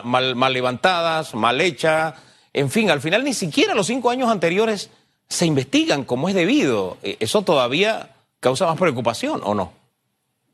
mal, 0.04 0.34
mal 0.34 0.52
levantadas, 0.52 1.34
mal 1.34 1.60
hechas, 1.60 2.14
en 2.52 2.70
fin, 2.70 2.90
al 2.90 3.00
final 3.00 3.24
ni 3.24 3.34
siquiera 3.34 3.74
los 3.74 3.86
cinco 3.86 4.10
años 4.10 4.30
anteriores 4.30 4.90
se 5.28 5.46
investigan 5.46 6.04
como 6.04 6.28
es 6.28 6.34
debido. 6.34 6.98
E, 7.02 7.16
¿Eso 7.20 7.42
todavía 7.42 8.10
causa 8.40 8.66
más 8.66 8.78
preocupación 8.78 9.40
o 9.44 9.54
no? 9.54 9.72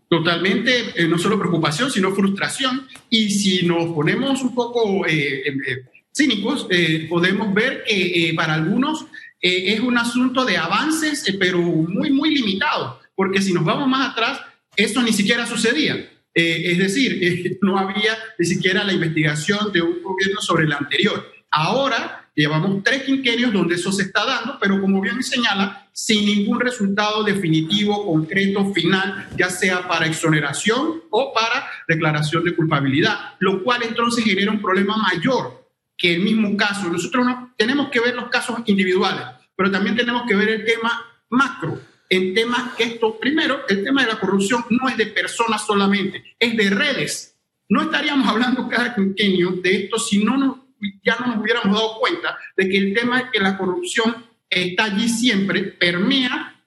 Totalmente, 0.09 0.93
eh, 0.95 1.07
no 1.07 1.19
solo 1.19 1.39
preocupación, 1.39 1.91
sino 1.91 2.15
frustración. 2.15 2.87
Y 3.11 3.31
si 3.31 3.67
nos 3.67 3.93
ponemos 3.93 4.43
un 4.43 4.55
poco 4.55 5.05
eh, 5.07 5.43
eh, 5.49 5.85
cínicos, 6.15 6.67
podemos 7.09 7.53
ver 7.53 7.85
que 7.85 8.33
para 8.37 8.55
algunos 8.55 9.07
es 9.41 9.79
un 9.81 9.97
asunto 9.99 10.45
de 10.45 10.57
avances, 10.57 11.25
pero 11.39 11.59
muy, 11.59 12.11
muy 12.11 12.35
limitado, 12.35 12.99
porque 13.19 13.43
si 13.43 13.53
nos 13.53 13.65
vamos 13.65 13.89
más 13.89 14.13
atrás, 14.13 14.41
eso 14.77 15.03
ni 15.03 15.13
siquiera 15.13 15.45
sucedía. 15.45 16.09
es 16.33 16.79
decir, 16.79 17.59
no 17.63 17.77
había 17.77 18.17
ni 18.39 18.47
siquiera 18.47 18.85
la 18.85 18.93
investigación 18.93 19.73
de 19.73 19.83
un 19.83 20.01
gobierno 20.05 20.41
sobre 20.41 20.67
el 20.67 20.73
anterior. 20.73 21.27
Ahora 21.51 22.31
llevamos 22.33 22.81
tres 22.85 23.03
quinquenios 23.03 23.53
donde 23.53 23.75
eso 23.75 23.91
se 23.91 24.05
está 24.05 24.25
dando, 24.25 24.57
pero 24.61 24.81
como 24.81 25.01
bien 25.01 25.21
señala, 25.21 25.91
sin 25.93 26.27
ningún 26.27 26.61
resultado 26.61 27.25
definitivo, 27.25 28.07
concreto, 28.07 28.73
final, 28.73 29.31
ya 29.37 29.51
sea 29.51 29.89
para 29.89 30.07
exoneración 30.07 31.03
o 31.11 31.33
para 31.35 31.69
declaración 31.89 32.45
de 32.45 32.55
culpabilidad, 32.55 33.35
lo 33.41 33.65
cual 33.65 33.83
entonces 33.83 34.23
genera 34.23 34.53
un 34.53 34.63
problema 34.63 34.97
mayor 34.97 35.69
que 35.97 36.15
el 36.15 36.23
mismo 36.23 36.57
caso. 36.57 36.89
Nosotros 36.89 37.27
no, 37.27 37.53
tenemos 37.57 37.89
que 37.89 37.99
ver 37.99 38.15
los 38.15 38.29
casos 38.29 38.61
individuales, 38.67 39.25
pero 39.57 39.73
también 39.73 39.97
tenemos 39.97 40.23
que 40.29 40.37
ver 40.37 40.51
el 40.51 40.65
tema 40.65 41.05
macro, 41.31 41.81
en 42.09 42.35
temas 42.35 42.75
que 42.75 42.85
esto, 42.85 43.19
primero, 43.19 43.65
el 43.69 43.85
tema 43.85 44.03
de 44.03 44.13
la 44.13 44.21
corrupción 44.21 44.65
no 44.71 44.89
es 44.89 44.97
de 44.97 45.07
personas 45.07 45.67
solamente, 45.67 46.37
es 46.39 46.57
de 46.57 46.71
redes. 46.71 47.37
No 47.69 47.83
estaríamos 47.83 48.27
hablando 48.29 48.69
cada 48.69 48.95
quinquenio 48.95 49.51
de 49.63 49.85
esto 49.85 49.99
si 49.99 50.25
no 50.25 50.67
ya 51.03 51.17
no 51.19 51.27
nos 51.27 51.39
hubiéramos 51.39 51.77
dado 51.77 51.99
cuenta 51.99 52.39
de 52.57 52.69
que 52.69 52.79
el 52.79 52.95
tema 52.95 53.21
es 53.21 53.31
que 53.33 53.41
la 53.41 53.59
corrupción 53.59 54.25
está 54.49 54.85
allí 54.85 55.09
siempre, 55.09 55.65
permea 55.65 56.63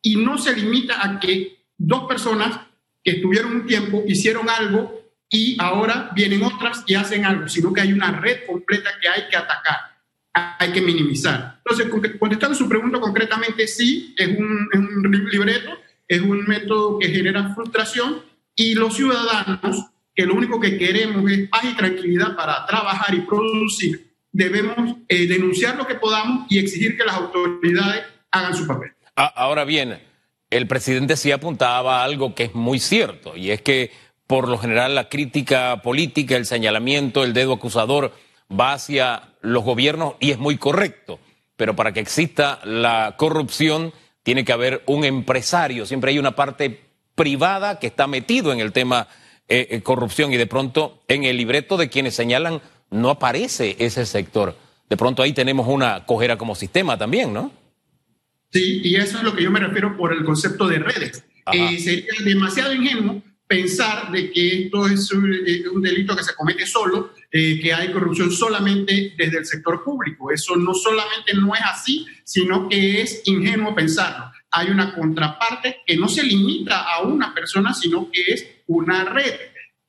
y 0.00 0.16
no 0.16 0.38
se 0.38 0.54
limita 0.54 1.04
a 1.04 1.18
que 1.18 1.64
dos 1.76 2.04
personas 2.08 2.60
que 3.02 3.12
estuvieron 3.12 3.56
un 3.56 3.66
tiempo 3.66 4.02
hicieron 4.06 4.48
algo 4.48 4.98
y 5.30 5.56
ahora 5.60 6.10
vienen 6.14 6.42
otras 6.42 6.84
y 6.86 6.94
hacen 6.94 7.24
algo, 7.24 7.48
sino 7.48 7.72
que 7.72 7.82
hay 7.82 7.92
una 7.92 8.12
red 8.12 8.46
completa 8.46 8.90
que 9.00 9.08
hay 9.08 9.28
que 9.28 9.36
atacar, 9.36 9.97
hay 10.58 10.72
que 10.72 10.80
minimizar. 10.80 11.60
Entonces, 11.64 11.88
contestando 12.18 12.54
su 12.54 12.68
pregunta 12.68 13.00
concretamente, 13.00 13.66
sí, 13.66 14.14
es 14.16 14.28
un, 14.28 14.68
es 14.72 14.78
un 14.78 15.28
libreto, 15.30 15.70
es 16.06 16.20
un 16.20 16.44
método 16.44 16.98
que 16.98 17.08
genera 17.08 17.54
frustración 17.54 18.22
y 18.54 18.74
los 18.74 18.94
ciudadanos 18.94 19.86
que 20.14 20.26
lo 20.26 20.34
único 20.34 20.58
que 20.58 20.76
queremos 20.76 21.30
es 21.30 21.48
paz 21.48 21.62
y 21.64 21.76
tranquilidad 21.76 22.34
para 22.34 22.66
trabajar 22.66 23.14
y 23.14 23.20
producir, 23.20 24.08
debemos 24.32 24.96
eh, 25.08 25.28
denunciar 25.28 25.76
lo 25.76 25.86
que 25.86 25.94
podamos 25.94 26.50
y 26.50 26.58
exigir 26.58 26.96
que 26.96 27.04
las 27.04 27.14
autoridades 27.14 28.04
hagan 28.32 28.54
su 28.54 28.66
papel. 28.66 28.90
Ahora 29.14 29.64
bien, 29.64 29.98
el 30.50 30.66
presidente 30.66 31.16
sí 31.16 31.30
apuntaba 31.30 32.00
a 32.00 32.04
algo 32.04 32.34
que 32.34 32.44
es 32.44 32.54
muy 32.54 32.80
cierto, 32.80 33.36
y 33.36 33.50
es 33.52 33.62
que 33.62 33.92
por 34.26 34.48
lo 34.48 34.58
general 34.58 34.94
la 34.94 35.08
crítica 35.08 35.82
política, 35.82 36.36
el 36.36 36.46
señalamiento, 36.46 37.24
el 37.24 37.32
dedo 37.32 37.54
acusador 37.54 38.12
va 38.50 38.72
hacia 38.72 39.27
los 39.40 39.64
gobiernos 39.64 40.14
y 40.20 40.30
es 40.30 40.38
muy 40.38 40.56
correcto, 40.56 41.18
pero 41.56 41.74
para 41.76 41.92
que 41.92 42.00
exista 42.00 42.60
la 42.64 43.14
corrupción 43.16 43.92
tiene 44.22 44.44
que 44.44 44.52
haber 44.52 44.82
un 44.86 45.04
empresario, 45.04 45.86
siempre 45.86 46.10
hay 46.10 46.18
una 46.18 46.36
parte 46.36 46.80
privada 47.14 47.78
que 47.78 47.86
está 47.88 48.06
metido 48.06 48.52
en 48.52 48.60
el 48.60 48.72
tema 48.72 49.08
eh, 49.48 49.66
eh, 49.70 49.80
corrupción 49.82 50.32
y 50.32 50.36
de 50.36 50.46
pronto 50.46 51.02
en 51.08 51.24
el 51.24 51.36
libreto 51.36 51.76
de 51.76 51.88
quienes 51.88 52.14
señalan 52.14 52.60
no 52.90 53.10
aparece 53.10 53.76
ese 53.78 54.06
sector. 54.06 54.56
De 54.88 54.96
pronto 54.96 55.22
ahí 55.22 55.32
tenemos 55.32 55.66
una 55.68 56.06
cojera 56.06 56.38
como 56.38 56.54
sistema 56.54 56.96
también, 56.96 57.32
¿no? 57.32 57.50
Sí, 58.50 58.80
y 58.82 58.96
eso 58.96 59.18
es 59.18 59.24
lo 59.24 59.34
que 59.34 59.42
yo 59.42 59.50
me 59.50 59.60
refiero 59.60 59.96
por 59.96 60.12
el 60.12 60.24
concepto 60.24 60.68
de 60.68 60.78
redes. 60.78 61.24
Eh, 61.52 61.78
sería 61.78 62.12
demasiado 62.24 62.74
ingenuo 62.74 63.22
pensar 63.48 64.12
de 64.12 64.30
que 64.30 64.64
esto 64.64 64.86
es 64.86 65.10
un, 65.10 65.82
delito 65.82 66.14
que 66.14 66.22
se 66.22 66.34
comete 66.34 66.66
solo, 66.66 67.14
que 67.30 67.72
hay 67.74 67.90
corrupción 67.90 68.30
solamente 68.30 69.14
desde 69.16 69.38
el 69.38 69.46
sector 69.46 69.82
público. 69.82 70.30
Eso 70.30 70.54
no 70.56 70.74
solamente 70.74 71.32
no 71.34 71.54
es 71.54 71.60
así, 71.64 72.06
sino 72.24 72.68
que 72.68 73.00
es 73.00 73.22
ingenuo 73.24 73.74
pensarlo. 73.74 74.30
Hay 74.50 74.68
una 74.68 74.94
contraparte 74.94 75.78
que 75.86 75.96
no 75.96 76.08
se 76.08 76.22
limita 76.22 76.82
a 76.82 77.02
una 77.02 77.34
persona, 77.34 77.72
sino 77.72 78.10
que 78.10 78.22
es 78.28 78.46
una 78.66 79.04
red. 79.04 79.34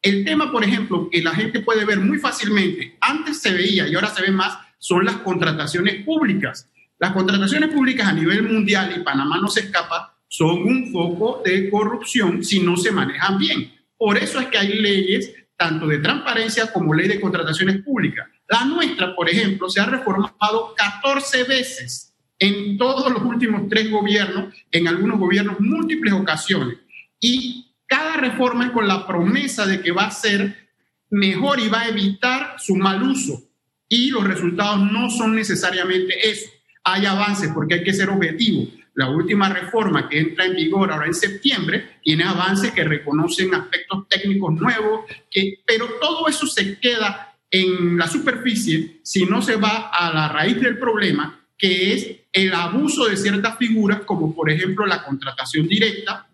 El 0.02 0.24
tema, 0.24 0.50
por 0.52 0.64
ejemplo, 0.64 1.10
que 1.12 1.22
la 1.22 1.32
gente 1.32 1.60
puede 1.60 1.84
ver 1.84 2.00
muy 2.00 2.18
fácilmente, 2.18 2.98
antes 3.02 3.42
se 3.42 3.52
veía 3.52 3.88
y 3.88 3.96
ahora 3.96 4.08
se 4.08 4.22
ve 4.22 4.32
más, 4.32 4.58
son 4.78 5.04
las 5.04 5.18
contrataciones 5.18 6.06
públicas. 6.06 6.70
Las 6.98 7.12
contrataciones 7.12 7.74
públicas 7.74 8.08
a 8.08 8.14
nivel 8.14 8.44
mundial, 8.44 8.94
y 8.96 9.04
Panamá 9.04 9.40
no 9.42 9.50
se 9.50 9.62
escapa, 9.62 10.18
son 10.30 10.62
un 10.62 10.92
foco 10.92 11.42
de 11.44 11.70
corrupción 11.70 12.44
si 12.44 12.62
no 12.62 12.78
se 12.78 12.92
manejan 12.92 13.38
bien. 13.38 13.74
Por 13.98 14.18
eso 14.18 14.40
es 14.40 14.48
que 14.48 14.58
hay 14.58 14.80
leyes 14.80 15.34
tanto 15.58 15.88
de 15.88 15.98
transparencia 15.98 16.72
como 16.72 16.94
ley 16.94 17.10
de 17.10 17.20
contrataciones 17.20 17.84
públicas. 17.84 18.30
La 18.48 18.64
nuestra, 18.64 19.14
por 19.14 19.30
ejemplo, 19.30 19.70
se 19.70 19.82
ha 19.82 19.86
reformado 19.86 20.74
14 20.78 21.44
veces 21.44 22.16
en 22.38 22.78
todos 22.78 23.12
los 23.12 23.24
últimos 23.24 23.68
tres 23.68 23.92
gobiernos, 23.92 24.54
en 24.72 24.88
algunos 24.88 25.20
gobiernos 25.20 25.60
múltiples 25.60 26.14
ocasiones. 26.14 26.78
Y 27.20 27.76
cada 27.86 28.16
reforma 28.18 28.68
es 28.68 28.72
con 28.72 28.88
la 28.88 29.06
promesa 29.06 29.66
de 29.66 29.82
que 29.82 29.92
va 29.92 30.06
a 30.06 30.12
ser 30.12 30.70
mejor 31.10 31.60
y 31.60 31.68
va 31.68 31.82
a 31.82 31.90
evitar 31.90 32.56
su 32.58 32.76
mal 32.76 33.04
uso. 33.04 33.42
Y 33.90 34.12
los 34.12 34.24
resultados 34.24 34.80
no 34.92 35.10
son 35.10 35.36
necesariamente 35.36 36.30
eso. 36.30 36.50
Hay 36.84 37.06
avances 37.06 37.52
porque 37.54 37.74
hay 37.76 37.84
que 37.84 37.94
ser 37.94 38.10
objetivo. 38.10 38.68
La 39.00 39.10
última 39.10 39.48
reforma 39.48 40.10
que 40.10 40.20
entra 40.20 40.44
en 40.44 40.58
vigor 40.58 40.92
ahora 40.92 41.06
en 41.06 41.14
septiembre 41.14 42.00
tiene 42.04 42.26
avances 42.26 42.74
que 42.74 42.84
reconocen 42.84 43.56
aspectos 43.56 44.10
técnicos 44.10 44.54
nuevos, 44.56 45.06
que, 45.32 45.62
pero 45.66 45.86
todo 46.02 46.28
eso 46.28 46.46
se 46.46 46.78
queda 46.82 47.34
en 47.50 47.98
la 47.98 48.10
superficie 48.10 49.00
si 49.02 49.26
no 49.26 49.42
se 49.42 49.56
va 49.56 49.88
a 49.88 50.14
la 50.14 50.28
raíz 50.28 50.60
del 50.60 50.78
problema, 50.78 51.40
que 51.58 51.94
es 51.94 52.12
el 52.34 52.54
abuso 52.54 53.06
de 53.06 53.16
ciertas 53.16 53.58
figuras, 53.58 54.02
como 54.02 54.36
por 54.36 54.52
ejemplo 54.52 54.86
la 54.86 55.02
contratación 55.02 55.66
directa, 55.66 56.28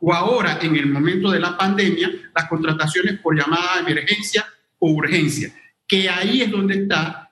o 0.00 0.14
ahora 0.14 0.60
en 0.62 0.76
el 0.76 0.86
momento 0.86 1.30
de 1.30 1.40
la 1.40 1.58
pandemia, 1.58 2.10
las 2.34 2.48
contrataciones 2.48 3.20
por 3.20 3.38
llamada 3.38 3.82
de 3.82 3.92
emergencia 3.92 4.46
o 4.78 4.92
urgencia, 4.92 5.52
que 5.86 6.08
ahí 6.08 6.40
es 6.40 6.50
donde 6.50 6.84
está, 6.84 7.30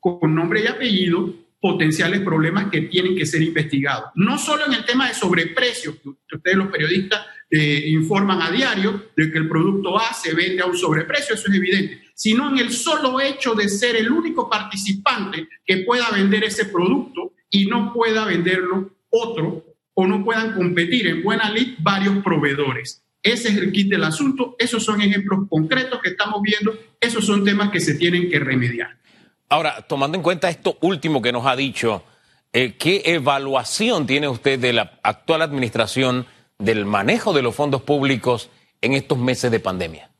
con 0.00 0.34
nombre 0.34 0.64
y 0.64 0.66
apellido, 0.66 1.45
potenciales 1.66 2.20
problemas 2.20 2.70
que 2.70 2.82
tienen 2.82 3.16
que 3.16 3.26
ser 3.26 3.42
investigados. 3.42 4.10
No 4.14 4.38
solo 4.38 4.66
en 4.66 4.74
el 4.74 4.84
tema 4.84 5.08
de 5.08 5.14
sobreprecios, 5.14 5.96
que 5.96 6.36
ustedes 6.36 6.56
los 6.56 6.68
periodistas 6.68 7.26
eh, 7.50 7.86
informan 7.88 8.40
a 8.40 8.52
diario 8.52 9.06
de 9.16 9.32
que 9.32 9.38
el 9.38 9.48
producto 9.48 9.98
A 9.98 10.14
se 10.14 10.32
vende 10.32 10.62
a 10.62 10.66
un 10.66 10.76
sobreprecio, 10.76 11.34
eso 11.34 11.48
es 11.48 11.56
evidente, 11.56 12.02
sino 12.14 12.48
en 12.48 12.58
el 12.58 12.70
solo 12.70 13.20
hecho 13.20 13.56
de 13.56 13.68
ser 13.68 13.96
el 13.96 14.12
único 14.12 14.48
participante 14.48 15.48
que 15.64 15.78
pueda 15.78 16.08
vender 16.12 16.44
ese 16.44 16.66
producto 16.66 17.32
y 17.50 17.66
no 17.66 17.92
pueda 17.92 18.24
venderlo 18.24 18.92
otro 19.10 19.64
o 19.94 20.06
no 20.06 20.24
puedan 20.24 20.54
competir 20.54 21.08
en 21.08 21.24
buena 21.24 21.50
lid 21.50 21.74
varios 21.80 22.22
proveedores. 22.22 23.02
Ese 23.24 23.48
es 23.48 23.56
el 23.56 23.72
kit 23.72 23.90
del 23.90 24.04
asunto, 24.04 24.54
esos 24.56 24.84
son 24.84 25.00
ejemplos 25.00 25.48
concretos 25.50 26.00
que 26.00 26.10
estamos 26.10 26.40
viendo, 26.42 26.78
esos 27.00 27.26
son 27.26 27.44
temas 27.44 27.70
que 27.70 27.80
se 27.80 27.94
tienen 27.94 28.30
que 28.30 28.38
remediar. 28.38 28.98
Ahora, 29.48 29.82
tomando 29.82 30.16
en 30.16 30.22
cuenta 30.22 30.48
esto 30.48 30.76
último 30.80 31.22
que 31.22 31.32
nos 31.32 31.46
ha 31.46 31.54
dicho, 31.54 32.04
eh, 32.52 32.74
¿qué 32.78 33.02
evaluación 33.04 34.06
tiene 34.06 34.28
usted 34.28 34.58
de 34.58 34.72
la 34.72 34.98
actual 35.02 35.42
administración 35.42 36.26
del 36.58 36.84
manejo 36.84 37.32
de 37.32 37.42
los 37.42 37.54
fondos 37.54 37.82
públicos 37.82 38.50
en 38.80 38.94
estos 38.94 39.18
meses 39.18 39.50
de 39.50 39.60
pandemia? 39.60 40.10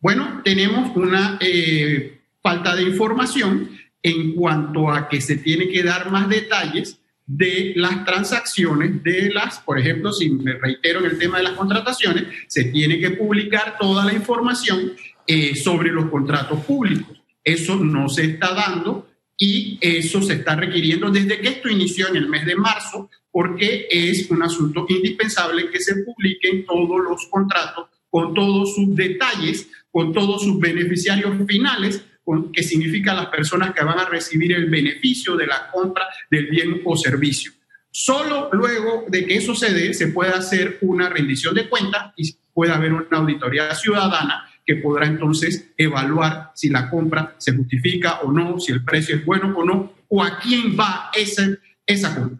Bueno, 0.00 0.40
tenemos 0.44 0.96
una 0.96 1.38
eh, 1.40 2.20
falta 2.42 2.74
de 2.74 2.84
información 2.84 3.70
en 4.02 4.34
cuanto 4.34 4.90
a 4.90 5.08
que 5.08 5.20
se 5.20 5.36
tiene 5.36 5.68
que 5.68 5.82
dar 5.82 6.10
más 6.10 6.28
detalles 6.28 7.00
de 7.26 7.74
las 7.76 8.04
transacciones, 8.04 9.02
de 9.02 9.30
las, 9.30 9.58
por 9.60 9.78
ejemplo, 9.78 10.12
si 10.12 10.30
me 10.30 10.54
reitero 10.54 11.00
en 11.00 11.06
el 11.06 11.18
tema 11.18 11.38
de 11.38 11.44
las 11.44 11.52
contrataciones, 11.52 12.24
se 12.46 12.64
tiene 12.64 12.98
que 12.98 13.10
publicar 13.10 13.76
toda 13.78 14.04
la 14.04 14.14
información 14.14 14.92
eh, 15.26 15.54
sobre 15.54 15.90
los 15.90 16.08
contratos 16.08 16.64
públicos. 16.64 17.17
Eso 17.48 17.76
no 17.76 18.10
se 18.10 18.24
está 18.26 18.52
dando 18.52 19.08
y 19.34 19.78
eso 19.80 20.20
se 20.20 20.34
está 20.34 20.54
requiriendo 20.54 21.10
desde 21.10 21.40
que 21.40 21.48
esto 21.48 21.70
inició 21.70 22.08
en 22.08 22.16
el 22.16 22.28
mes 22.28 22.44
de 22.44 22.56
marzo, 22.56 23.08
porque 23.30 23.86
es 23.90 24.30
un 24.30 24.42
asunto 24.42 24.84
indispensable 24.86 25.70
que 25.70 25.80
se 25.80 26.02
publiquen 26.02 26.66
todos 26.66 27.00
los 27.02 27.26
contratos 27.30 27.88
con 28.10 28.34
todos 28.34 28.74
sus 28.74 28.94
detalles, 28.94 29.66
con 29.90 30.12
todos 30.12 30.42
sus 30.42 30.58
beneficiarios 30.58 31.36
finales, 31.46 32.04
que 32.52 32.62
significa 32.62 33.14
las 33.14 33.28
personas 33.28 33.72
que 33.72 33.84
van 33.84 33.98
a 33.98 34.04
recibir 34.04 34.52
el 34.52 34.66
beneficio 34.66 35.34
de 35.34 35.46
la 35.46 35.70
compra 35.70 36.04
del 36.30 36.48
bien 36.48 36.82
o 36.84 36.96
servicio. 36.96 37.52
Solo 37.90 38.50
luego 38.52 39.06
de 39.08 39.24
que 39.24 39.36
eso 39.36 39.54
se 39.54 39.72
dé, 39.72 39.94
se 39.94 40.08
puede 40.08 40.32
hacer 40.32 40.76
una 40.82 41.08
rendición 41.08 41.54
de 41.54 41.66
cuentas 41.66 42.12
y 42.16 42.36
puede 42.52 42.72
haber 42.72 42.92
una 42.92 43.18
auditoría 43.18 43.74
ciudadana 43.74 44.44
que 44.68 44.76
podrá 44.76 45.06
entonces 45.06 45.70
evaluar 45.78 46.52
si 46.54 46.68
la 46.68 46.90
compra 46.90 47.34
se 47.38 47.56
justifica 47.56 48.20
o 48.20 48.30
no, 48.30 48.60
si 48.60 48.70
el 48.70 48.84
precio 48.84 49.16
es 49.16 49.24
bueno 49.24 49.54
o 49.56 49.64
no, 49.64 49.94
o 50.08 50.22
a 50.22 50.38
quién 50.38 50.78
va 50.78 51.10
ese, 51.14 51.56
esa 51.86 52.14
compra. 52.14 52.38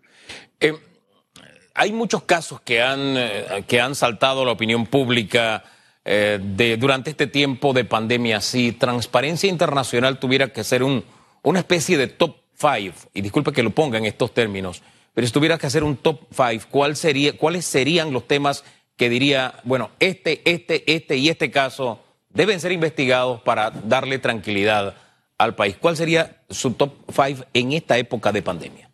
Eh, 0.60 0.74
hay 1.72 1.90
muchos 1.90 2.24
casos 2.24 2.60
que 2.60 2.82
han, 2.82 3.16
eh, 3.16 3.64
que 3.66 3.80
han 3.80 3.94
saltado 3.94 4.44
la 4.44 4.52
opinión 4.52 4.84
pública 4.84 5.64
eh, 6.04 6.38
de, 6.38 6.76
durante 6.76 7.08
este 7.08 7.28
tiempo 7.28 7.72
de 7.72 7.86
pandemia. 7.86 8.42
Si 8.42 8.72
Transparencia 8.72 9.48
Internacional 9.48 10.18
tuviera 10.18 10.48
que 10.48 10.64
ser 10.64 10.82
un, 10.82 11.02
una 11.42 11.60
especie 11.60 11.96
de 11.96 12.08
top 12.08 12.36
five, 12.54 12.92
y 13.14 13.22
disculpe 13.22 13.52
que 13.52 13.62
lo 13.62 13.70
ponga 13.70 13.96
en 13.96 14.04
estos 14.04 14.34
términos, 14.34 14.82
pero 15.14 15.26
si 15.26 15.32
tuviera 15.32 15.56
que 15.56 15.66
hacer 15.66 15.82
un 15.82 15.96
top 15.96 16.26
five, 16.30 16.60
¿cuál 16.70 16.94
sería, 16.94 17.38
¿cuáles 17.38 17.64
serían 17.64 18.12
los 18.12 18.28
temas 18.28 18.64
que 18.98 19.08
diría, 19.08 19.54
bueno, 19.64 19.92
este, 19.98 20.42
este, 20.44 20.92
este 20.92 21.16
y 21.16 21.30
este 21.30 21.50
caso 21.50 22.04
deben 22.30 22.60
ser 22.60 22.72
investigados 22.72 23.40
para 23.42 23.70
darle 23.70 24.18
tranquilidad 24.18 24.94
al 25.36 25.54
país? 25.54 25.76
¿Cuál 25.80 25.96
sería 25.96 26.42
su 26.50 26.72
top 26.72 26.92
five 27.10 27.46
en 27.54 27.72
esta 27.72 27.98
época 27.98 28.32
de 28.32 28.42
pandemia? 28.42 28.88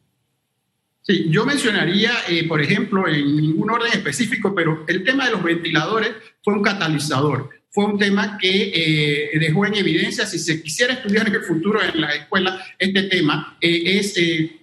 Sí, 1.07 1.27
yo 1.29 1.45
mencionaría, 1.45 2.13
eh, 2.29 2.49
por 2.49 2.63
ejemplo, 2.63 3.07
en 3.07 3.37
ningún 3.37 3.71
orden 3.71 3.93
específico, 3.93 4.55
pero 4.55 4.85
el 4.89 5.05
tema 5.05 5.27
de 5.27 5.33
los 5.33 5.43
ventiladores 5.43 6.13
fue 6.43 6.55
un 6.55 6.63
catalizador. 6.63 7.51
Fue 7.69 7.85
un 7.85 7.99
tema 7.99 8.39
que 8.41 8.73
eh, 8.75 9.39
dejó 9.39 9.67
en 9.67 9.75
evidencia, 9.75 10.25
si 10.25 10.39
se 10.39 10.63
quisiera 10.63 10.95
estudiar 10.95 11.29
en 11.29 11.35
el 11.35 11.43
futuro 11.43 11.81
en 11.83 12.01
la 12.01 12.15
escuela, 12.15 12.65
este 12.79 13.03
tema 13.03 13.59
eh, 13.61 13.99
es 13.99 14.15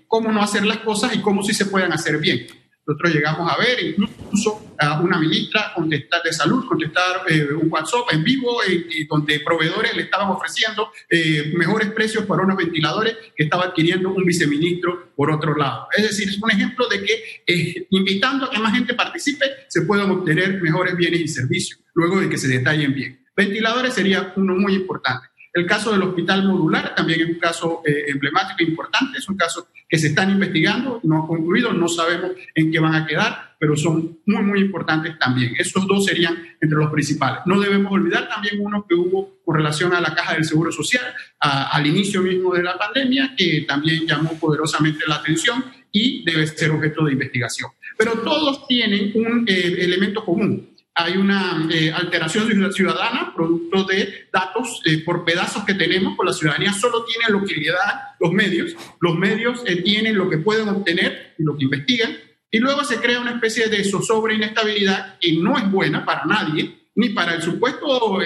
cómo 0.07 0.31
no 0.31 0.41
hacer 0.41 0.65
las 0.65 0.77
cosas 0.77 1.15
y 1.15 1.19
cómo 1.19 1.43
sí 1.43 1.53
se 1.53 1.65
pueden 1.65 1.93
hacer 1.93 2.17
bien. 2.17 2.47
Nosotros 2.85 3.13
llegamos 3.13 3.51
a 3.51 3.57
ver 3.57 3.77
incluso 3.83 4.73
a 4.79 4.99
una 5.01 5.19
ministra 5.19 5.71
contestar 5.75 6.23
de 6.23 6.33
salud, 6.33 6.65
contestar 6.67 7.21
eh, 7.29 7.53
un 7.53 7.71
WhatsApp 7.71 8.11
en 8.11 8.23
vivo, 8.23 8.59
donde 9.07 9.39
proveedores 9.41 9.95
le 9.95 10.03
estaban 10.03 10.29
ofreciendo 10.29 10.91
eh, 11.09 11.53
mejores 11.55 11.91
precios 11.91 12.25
para 12.25 12.41
unos 12.41 12.57
ventiladores 12.57 13.17
que 13.35 13.43
estaba 13.43 13.65
adquiriendo 13.65 14.09
un 14.09 14.25
viceministro 14.25 15.11
por 15.15 15.31
otro 15.31 15.55
lado. 15.55 15.87
Es 15.95 16.03
decir, 16.03 16.29
es 16.29 16.41
un 16.41 16.49
ejemplo 16.49 16.87
de 16.87 17.03
que 17.03 17.43
eh, 17.45 17.87
invitando 17.91 18.45
a 18.45 18.49
que 18.49 18.59
más 18.59 18.73
gente 18.73 18.95
participe, 18.95 19.45
se 19.67 19.83
puedan 19.83 20.09
obtener 20.09 20.59
mejores 20.61 20.95
bienes 20.95 21.21
y 21.21 21.27
servicios, 21.27 21.79
luego 21.93 22.19
de 22.19 22.29
que 22.29 22.37
se 22.37 22.47
detallen 22.47 22.95
bien. 22.95 23.23
Ventiladores 23.35 23.93
sería 23.93 24.33
uno 24.35 24.55
muy 24.55 24.73
importante. 24.73 25.30
El 25.53 25.65
caso 25.65 25.91
del 25.91 26.03
hospital 26.03 26.47
modular 26.47 26.95
también 26.95 27.21
es 27.21 27.27
un 27.27 27.39
caso 27.39 27.81
eh, 27.85 28.05
emblemático 28.07 28.57
e 28.59 28.63
importante, 28.63 29.17
es 29.17 29.27
un 29.27 29.35
caso 29.35 29.67
que 29.87 29.97
se 29.97 30.07
están 30.07 30.29
investigando, 30.29 31.01
no 31.03 31.23
ha 31.23 31.27
concluido, 31.27 31.73
no 31.73 31.89
sabemos 31.89 32.31
en 32.55 32.71
qué 32.71 32.79
van 32.79 32.95
a 32.95 33.05
quedar, 33.05 33.55
pero 33.59 33.75
son 33.75 34.19
muy, 34.25 34.43
muy 34.43 34.59
importantes 34.61 35.19
también. 35.19 35.53
Estos 35.59 35.85
dos 35.85 36.05
serían 36.05 36.37
entre 36.61 36.77
los 36.77 36.89
principales. 36.89 37.41
No 37.45 37.59
debemos 37.59 37.91
olvidar 37.91 38.29
también 38.29 38.55
uno 38.59 38.85
que 38.87 38.95
hubo 38.95 39.41
con 39.43 39.55
relación 39.55 39.93
a 39.93 39.99
la 39.99 40.15
caja 40.15 40.33
del 40.33 40.45
Seguro 40.45 40.71
Social 40.71 41.03
al 41.39 41.85
inicio 41.85 42.21
mismo 42.21 42.53
de 42.53 42.63
la 42.63 42.77
pandemia, 42.77 43.35
que 43.37 43.65
también 43.67 44.07
llamó 44.07 44.39
poderosamente 44.39 45.03
la 45.07 45.15
atención 45.15 45.65
y 45.91 46.23
debe 46.23 46.47
ser 46.47 46.71
objeto 46.71 47.03
de 47.05 47.11
investigación. 47.11 47.69
Pero 47.97 48.13
todos 48.19 48.65
tienen 48.67 49.11
un 49.13 49.45
eh, 49.47 49.75
elemento 49.79 50.23
común 50.23 50.70
hay 50.93 51.17
una 51.17 51.67
eh, 51.71 51.91
alteración 51.91 52.71
ciudadana 52.73 53.33
producto 53.33 53.83
de 53.85 54.27
datos 54.31 54.81
eh, 54.85 54.99
por 55.03 55.23
pedazos 55.23 55.63
que 55.63 55.73
tenemos, 55.73 56.15
pues 56.17 56.27
la 56.27 56.33
ciudadanía 56.33 56.73
solo 56.73 57.05
tiene 57.05 57.25
lo 57.29 57.45
que 57.45 57.55
le 57.55 57.71
dan 57.71 57.99
los 58.19 58.31
medios, 58.31 58.75
los 58.99 59.15
medios 59.17 59.63
eh, 59.65 59.81
tienen 59.81 60.17
lo 60.17 60.29
que 60.29 60.37
pueden 60.37 60.67
obtener 60.69 61.35
y 61.37 61.43
lo 61.43 61.55
que 61.57 61.63
investigan, 61.63 62.17
y 62.49 62.59
luego 62.59 62.83
se 62.83 62.97
crea 62.97 63.21
una 63.21 63.31
especie 63.31 63.69
de 63.69 63.83
zozobra 63.83 64.33
inestabilidad 64.33 65.17
que 65.19 65.33
no 65.33 65.57
es 65.57 65.71
buena 65.71 66.05
para 66.05 66.25
nadie, 66.25 66.89
ni 66.95 67.09
para 67.09 67.35
el 67.35 67.41
supuesto 67.41 68.19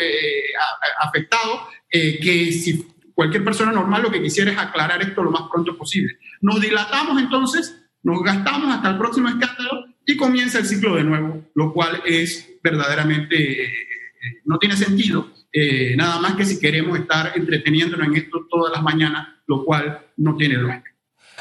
afectado, 0.99 1.67
que 1.91 2.51
si 2.51 2.84
cualquier 3.13 3.43
persona 3.43 3.71
normal 3.71 4.01
lo 4.01 4.12
que 4.12 4.23
quisiera 4.23 4.51
es 4.51 4.58
aclarar 4.58 5.04
esto 5.04 5.23
lo 5.23 5.30
más 5.30 5.43
pronto 5.51 5.78
posible. 5.78 6.17
Nos 6.41 6.60
dilatamos 6.60 7.21
entonces, 7.21 7.86
nos 8.01 8.23
gastamos 8.23 8.73
hasta 8.73 8.89
el 8.89 8.97
próximo 8.97 9.30
escándalo 9.30 9.86
y 10.06 10.17
comienza 10.17 10.58
el 10.58 10.65
ciclo 10.65 10.95
de 10.95 11.04
nuevo, 11.04 11.43
lo 11.54 11.71
cual 11.71 12.01
es 12.06 12.55
verdaderamente, 12.65 13.63
eh, 13.63 13.73
no 14.45 14.58
tiene 14.58 14.75
sentido, 14.75 15.30
eh, 15.54 15.95
nada 15.95 16.19
más 16.19 16.36
que 16.36 16.45
si 16.45 16.60
queremos 16.60 16.97
estar 16.97 17.32
entreteniéndonos 17.36 18.08
en 18.08 18.15
esto 18.15 18.47
todas 18.49 18.73
las 18.73 18.82
mañanas, 18.82 19.28
lo 19.45 19.63
cual 19.63 20.01
no 20.17 20.36
tiene 20.36 20.56
lógica. 20.56 20.91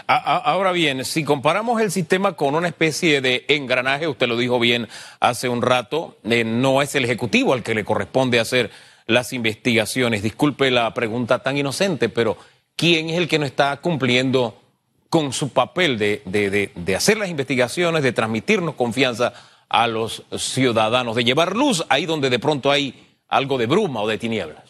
Ahora 0.07 0.73
bien, 0.73 1.05
si 1.05 1.25
comparamos 1.25 1.81
el 1.81 1.91
sistema 1.91 2.35
con 2.35 2.55
una 2.55 2.69
especie 2.69 3.23
de 3.23 3.45
engranaje, 3.49 4.07
usted 4.07 4.29
lo 4.29 4.37
dijo 4.37 4.59
bien 4.59 4.89
hace 5.21 5.49
un 5.49 5.63
rato, 5.63 6.19
eh, 6.25 6.45
no 6.45 6.83
es 6.83 6.95
el 6.95 7.05
Ejecutivo 7.05 7.55
al 7.55 7.63
que 7.63 7.75
le 7.75 7.85
corresponde 7.85 8.39
hacer 8.39 8.71
las 9.07 9.33
investigaciones. 9.33 10.23
Disculpe 10.23 10.71
la 10.71 10.93
pregunta 10.93 11.39
tan 11.39 11.57
inocente, 11.57 12.09
pero 12.09 12.37
¿quién 12.77 13.09
es 13.09 13.17
el 13.17 13.29
que 13.29 13.39
no 13.39 13.47
está 13.47 13.77
cumpliendo 13.79 14.61
con 15.09 15.33
su 15.33 15.51
papel 15.51 15.97
de, 15.97 16.23
de, 16.25 16.97
hacer 16.97 17.17
las 17.17 17.29
investigaciones, 17.29 18.03
de 18.03 18.13
transmitirnos 18.13 18.75
confianza 18.75 19.33
a 19.75 19.87
los 19.89 20.25
ciudadanos, 20.39 21.17
de 21.17 21.25
llevar 21.25 21.57
luz 21.57 21.85
ahí 21.89 22.07
donde 22.07 22.31
de 22.31 22.39
pronto 22.39 22.71
hay 22.71 22.95
algo 23.29 23.59
de 23.59 23.67
bruma 23.67 24.03
o 24.03 24.09
de 24.09 24.19
tinieblas? 24.19 24.63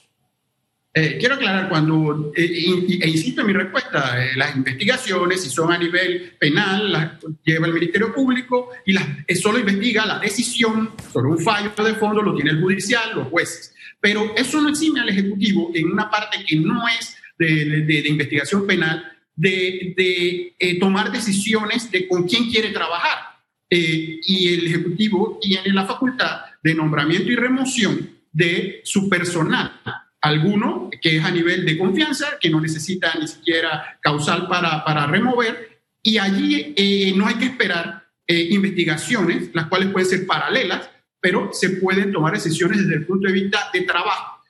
Eh, 0.96 1.16
quiero 1.18 1.34
aclarar, 1.34 1.68
cuando, 1.68 2.32
eh, 2.36 2.44
e 2.44 3.08
insisto 3.08 3.40
en 3.40 3.48
mi 3.48 3.52
respuesta, 3.52 4.24
eh, 4.24 4.30
las 4.36 4.54
investigaciones, 4.54 5.42
si 5.42 5.50
son 5.50 5.72
a 5.72 5.78
nivel 5.78 6.34
penal, 6.38 6.92
las 6.92 7.12
lleva 7.44 7.66
el 7.66 7.74
Ministerio 7.74 8.14
Público 8.14 8.70
y 8.86 8.92
las, 8.92 9.04
solo 9.40 9.58
investiga 9.58 10.06
la 10.06 10.20
decisión 10.20 10.92
sobre 11.12 11.28
un 11.28 11.38
fallo 11.38 11.72
de 11.76 11.94
fondo, 11.94 12.22
lo 12.22 12.34
tiene 12.34 12.50
el 12.50 12.60
judicial, 12.60 13.10
los 13.14 13.28
jueces. 13.28 13.74
Pero 14.00 14.34
eso 14.36 14.60
no 14.60 14.68
exime 14.68 15.00
al 15.00 15.08
Ejecutivo 15.08 15.70
en 15.74 15.90
una 15.90 16.08
parte 16.08 16.38
que 16.46 16.56
no 16.56 16.86
es 16.88 17.16
de, 17.38 17.82
de 17.82 18.08
investigación 18.08 18.66
penal 18.66 19.14
de, 19.36 20.54
eh, 20.58 20.78
tomar 20.78 21.10
decisiones 21.10 21.90
de 21.90 22.06
con 22.08 22.24
quién 22.24 22.50
quiere 22.50 22.70
trabajar. 22.70 23.33
Eh, 23.76 24.20
y 24.22 24.54
el 24.54 24.66
Ejecutivo 24.68 25.40
tiene 25.42 25.70
la 25.70 25.84
facultad 25.84 26.42
de 26.62 26.74
nombramiento 26.74 27.32
y 27.32 27.34
remoción 27.34 28.08
de 28.30 28.82
su 28.84 29.08
personal. 29.08 29.80
Alguno 30.20 30.90
que 31.02 31.16
es 31.16 31.24
a 31.24 31.30
nivel 31.32 31.66
de 31.66 31.76
confianza, 31.76 32.38
que 32.40 32.50
no 32.50 32.60
necesita 32.60 33.12
ni 33.20 33.26
siquiera 33.26 33.98
causal 34.00 34.46
para, 34.46 34.84
para 34.84 35.06
remover, 35.06 35.80
y 36.02 36.18
allí 36.18 36.72
eh, 36.76 37.12
no 37.16 37.26
hay 37.26 37.34
que 37.34 37.46
esperar 37.46 38.04
investigaciones, 38.26 39.50
las 39.52 39.66
cuales 39.66 39.88
pueden 39.88 40.08
ser 40.08 40.26
paralelas, 40.26 40.88
pero 41.20 41.50
se 41.52 41.70
pueden 41.70 42.10
tomar 42.10 42.32
decisiones 42.32 42.78
desde 42.78 42.94
el 42.94 43.06
punto 43.06 43.26
de 43.26 43.34
vista 43.34 43.70
de 43.72 43.80
trabajo. 43.82 44.40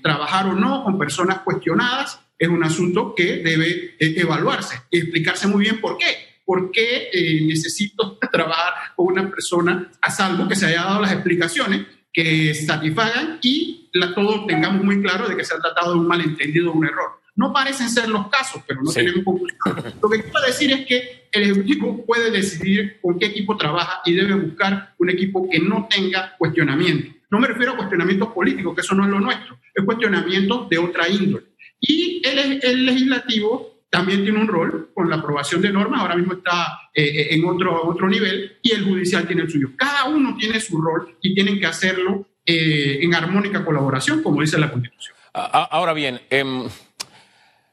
trabajar 0.00 0.46
o 0.46 0.54
no 0.54 0.84
con 0.84 0.96
personas 0.96 1.40
cuestionadas, 1.40 2.20
es 2.38 2.48
un 2.48 2.62
asunto 2.62 3.14
que 3.16 3.38
debe 3.38 3.96
eh, 3.98 4.14
evaluarse 4.16 4.80
y 4.90 4.98
explicarse 4.98 5.48
muy 5.48 5.64
bien 5.64 5.80
por 5.80 5.98
qué. 5.98 6.27
¿Por 6.48 6.70
qué 6.70 7.10
eh, 7.12 7.42
necesito 7.42 8.18
trabajar 8.32 8.94
con 8.96 9.08
una 9.08 9.28
persona 9.28 9.92
a 10.00 10.10
salvo 10.10 10.48
que 10.48 10.56
se 10.56 10.64
haya 10.64 10.82
dado 10.82 11.02
las 11.02 11.12
explicaciones 11.12 11.86
que 12.10 12.54
satisfagan 12.54 13.38
y 13.42 13.90
la, 13.92 14.14
todos 14.14 14.46
tengamos 14.46 14.82
muy 14.82 15.02
claro 15.02 15.28
de 15.28 15.36
que 15.36 15.44
se 15.44 15.52
ha 15.54 15.58
tratado 15.58 15.92
de 15.92 15.98
un 15.98 16.08
malentendido 16.08 16.70
o 16.70 16.74
un 16.74 16.86
error? 16.86 17.20
No 17.36 17.52
parecen 17.52 17.90
ser 17.90 18.08
los 18.08 18.28
casos, 18.28 18.62
pero 18.66 18.80
no 18.82 18.90
tenemos 18.90 19.24
conclusión. 19.26 19.92
Lo 20.02 20.08
que 20.08 20.22
quiero 20.22 20.40
decir 20.40 20.72
es 20.72 20.86
que 20.86 21.28
el 21.32 21.42
Ejecutivo 21.42 22.06
puede 22.06 22.30
decidir 22.30 22.98
con 23.02 23.18
qué 23.18 23.26
equipo 23.26 23.54
trabaja 23.58 24.00
y 24.06 24.14
debe 24.14 24.32
buscar 24.32 24.94
un 24.96 25.10
equipo 25.10 25.46
que 25.50 25.58
no 25.58 25.86
tenga 25.90 26.34
cuestionamiento. 26.38 27.14
No 27.30 27.40
me 27.40 27.48
refiero 27.48 27.74
a 27.74 27.76
cuestionamientos 27.76 28.32
políticos, 28.32 28.74
que 28.74 28.80
eso 28.80 28.94
no 28.94 29.04
es 29.04 29.10
lo 29.10 29.20
nuestro, 29.20 29.58
es 29.74 29.84
cuestionamiento 29.84 30.66
de 30.70 30.78
otra 30.78 31.10
índole. 31.10 31.44
Y 31.78 32.22
el, 32.26 32.58
el 32.62 32.86
legislativo 32.86 33.77
también 33.90 34.22
tiene 34.22 34.38
un 34.38 34.48
rol 34.48 34.90
con 34.94 35.08
la 35.08 35.16
aprobación 35.16 35.62
de 35.62 35.70
normas, 35.70 36.00
ahora 36.00 36.16
mismo 36.16 36.34
está 36.34 36.90
eh, 36.94 37.04
eh, 37.04 37.34
en 37.34 37.44
otro, 37.46 37.88
otro 37.88 38.08
nivel, 38.08 38.58
y 38.62 38.72
el 38.72 38.84
judicial 38.84 39.26
tiene 39.26 39.42
el 39.42 39.50
suyo. 39.50 39.70
Cada 39.76 40.04
uno 40.04 40.36
tiene 40.38 40.60
su 40.60 40.80
rol 40.80 41.16
y 41.22 41.34
tienen 41.34 41.58
que 41.58 41.66
hacerlo 41.66 42.26
eh, 42.44 42.98
en 43.02 43.14
armónica 43.14 43.64
colaboración, 43.64 44.22
como 44.22 44.40
dice 44.40 44.58
la 44.58 44.70
Constitución. 44.70 45.16
Ahora 45.32 45.92
bien, 45.92 46.20
em, 46.30 46.68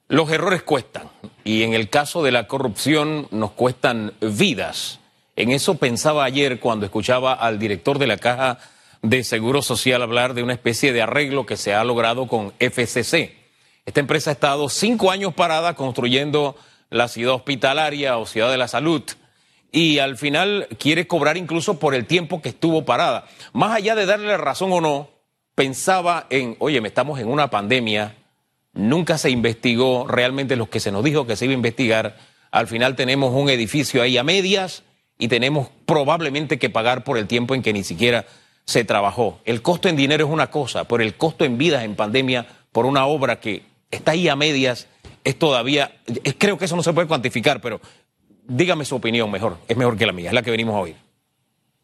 los 0.08 0.30
errores 0.30 0.64
cuestan, 0.64 1.10
y 1.44 1.64
en 1.64 1.74
el 1.74 1.90
caso 1.90 2.24
de 2.24 2.32
la 2.32 2.48
corrupción 2.48 3.28
nos 3.32 3.52
cuestan 3.52 4.14
vidas. 4.22 5.00
En 5.36 5.52
eso 5.52 5.78
pensaba 5.78 6.24
ayer 6.24 6.60
cuando 6.60 6.86
escuchaba 6.86 7.34
al 7.34 7.60
director 7.60 8.00
de 8.00 8.08
la 8.08 8.18
Caja 8.18 8.60
de 9.02 9.24
Seguro 9.24 9.62
Social 9.62 10.02
hablar 10.02 10.34
de 10.34 10.44
una 10.44 10.54
especie 10.54 10.94
de 10.94 11.02
arreglo 11.02 11.46
que 11.46 11.58
se 11.58 11.74
ha 11.74 11.84
logrado 11.84 12.28
con 12.28 12.54
FCC 12.60 13.45
esta 13.86 14.00
empresa 14.00 14.32
ha 14.32 14.34
estado 14.34 14.68
cinco 14.70 15.12
años 15.12 15.34
parada 15.34 15.76
construyendo 15.76 16.56
la 16.90 17.08
ciudad 17.08 17.36
hospitalaria 17.36 18.18
o 18.18 18.26
ciudad 18.26 18.52
de 18.52 18.58
la 18.58 18.68
salud. 18.68 19.04
y 19.72 20.00
al 20.00 20.18
final 20.18 20.70
quiere 20.80 21.06
cobrar 21.06 21.36
incluso 21.36 21.80
por 21.80 21.96
el 21.96 22.06
tiempo 22.06 22.42
que 22.42 22.48
estuvo 22.48 22.86
parada. 22.86 23.26
Más 23.52 23.76
allá 23.76 23.94
de 23.94 24.06
darle 24.06 24.38
razón 24.38 24.72
o 24.72 24.80
no, 24.80 25.10
pensaba 25.54 26.28
en, 26.30 26.56
oye, 26.60 26.82
estamos 26.86 27.20
en 27.20 27.28
una 27.28 27.50
pandemia, 27.50 28.16
nunca 28.72 29.18
se 29.18 29.32
investigó 29.32 30.08
realmente 30.08 30.56
lo 30.56 30.70
que 30.70 30.80
se 30.80 30.94
nos 30.94 31.04
dijo 31.04 31.28
que 31.28 31.36
se 31.36 31.44
iba 31.44 31.52
a 31.52 31.56
investigar, 31.56 32.18
al 32.52 32.68
final 32.68 32.96
tenemos 32.96 33.34
un 33.34 33.50
edificio 33.50 34.02
ahí 34.02 34.18
a 34.18 34.24
medias 34.24 34.84
y 35.18 35.28
tenemos 35.28 35.68
probablemente 35.86 36.58
que 36.58 36.70
pagar 36.70 37.04
por 37.04 37.18
el 37.18 37.28
tiempo 37.28 37.54
en 37.54 37.62
que 37.62 37.74
ni 37.74 37.84
siquiera 37.84 38.26
se 38.64 38.86
trabajó. 38.86 39.42
El 39.44 39.62
costo 39.62 39.90
en 39.90 39.98
dinero 39.98 40.26
es 40.26 40.32
una 40.32 40.52
cosa, 40.52 40.86
pero 40.86 41.04
el 41.04 41.16
costo 41.16 41.44
en 41.44 41.58
vidas 41.58 41.84
en 41.84 41.96
pandemia 41.98 42.48
por 42.72 42.86
una 42.86 43.06
obra 43.08 43.42
que 43.42 43.75
está 43.92 44.12
ahí 44.12 44.28
a 44.28 44.36
medias 44.36 44.88
es 45.24 45.38
todavía, 45.38 45.92
creo 46.38 46.58
que 46.58 46.66
eso 46.66 46.76
no 46.76 46.84
se 46.84 46.94
puede 46.94 47.08
cuantificar, 47.08 47.60
pero 47.60 47.82
dígame 48.48 48.86
su 48.86 48.96
opinión 48.96 49.30
mejor, 49.32 49.58
es 49.68 49.76
mejor 49.76 49.98
que 49.98 50.06
la 50.06 50.14
mía, 50.14 50.30
es 50.30 50.34
la 50.34 50.44
que 50.44 50.52
venimos 50.52 50.76
a 50.76 50.80
oír. 50.80 50.96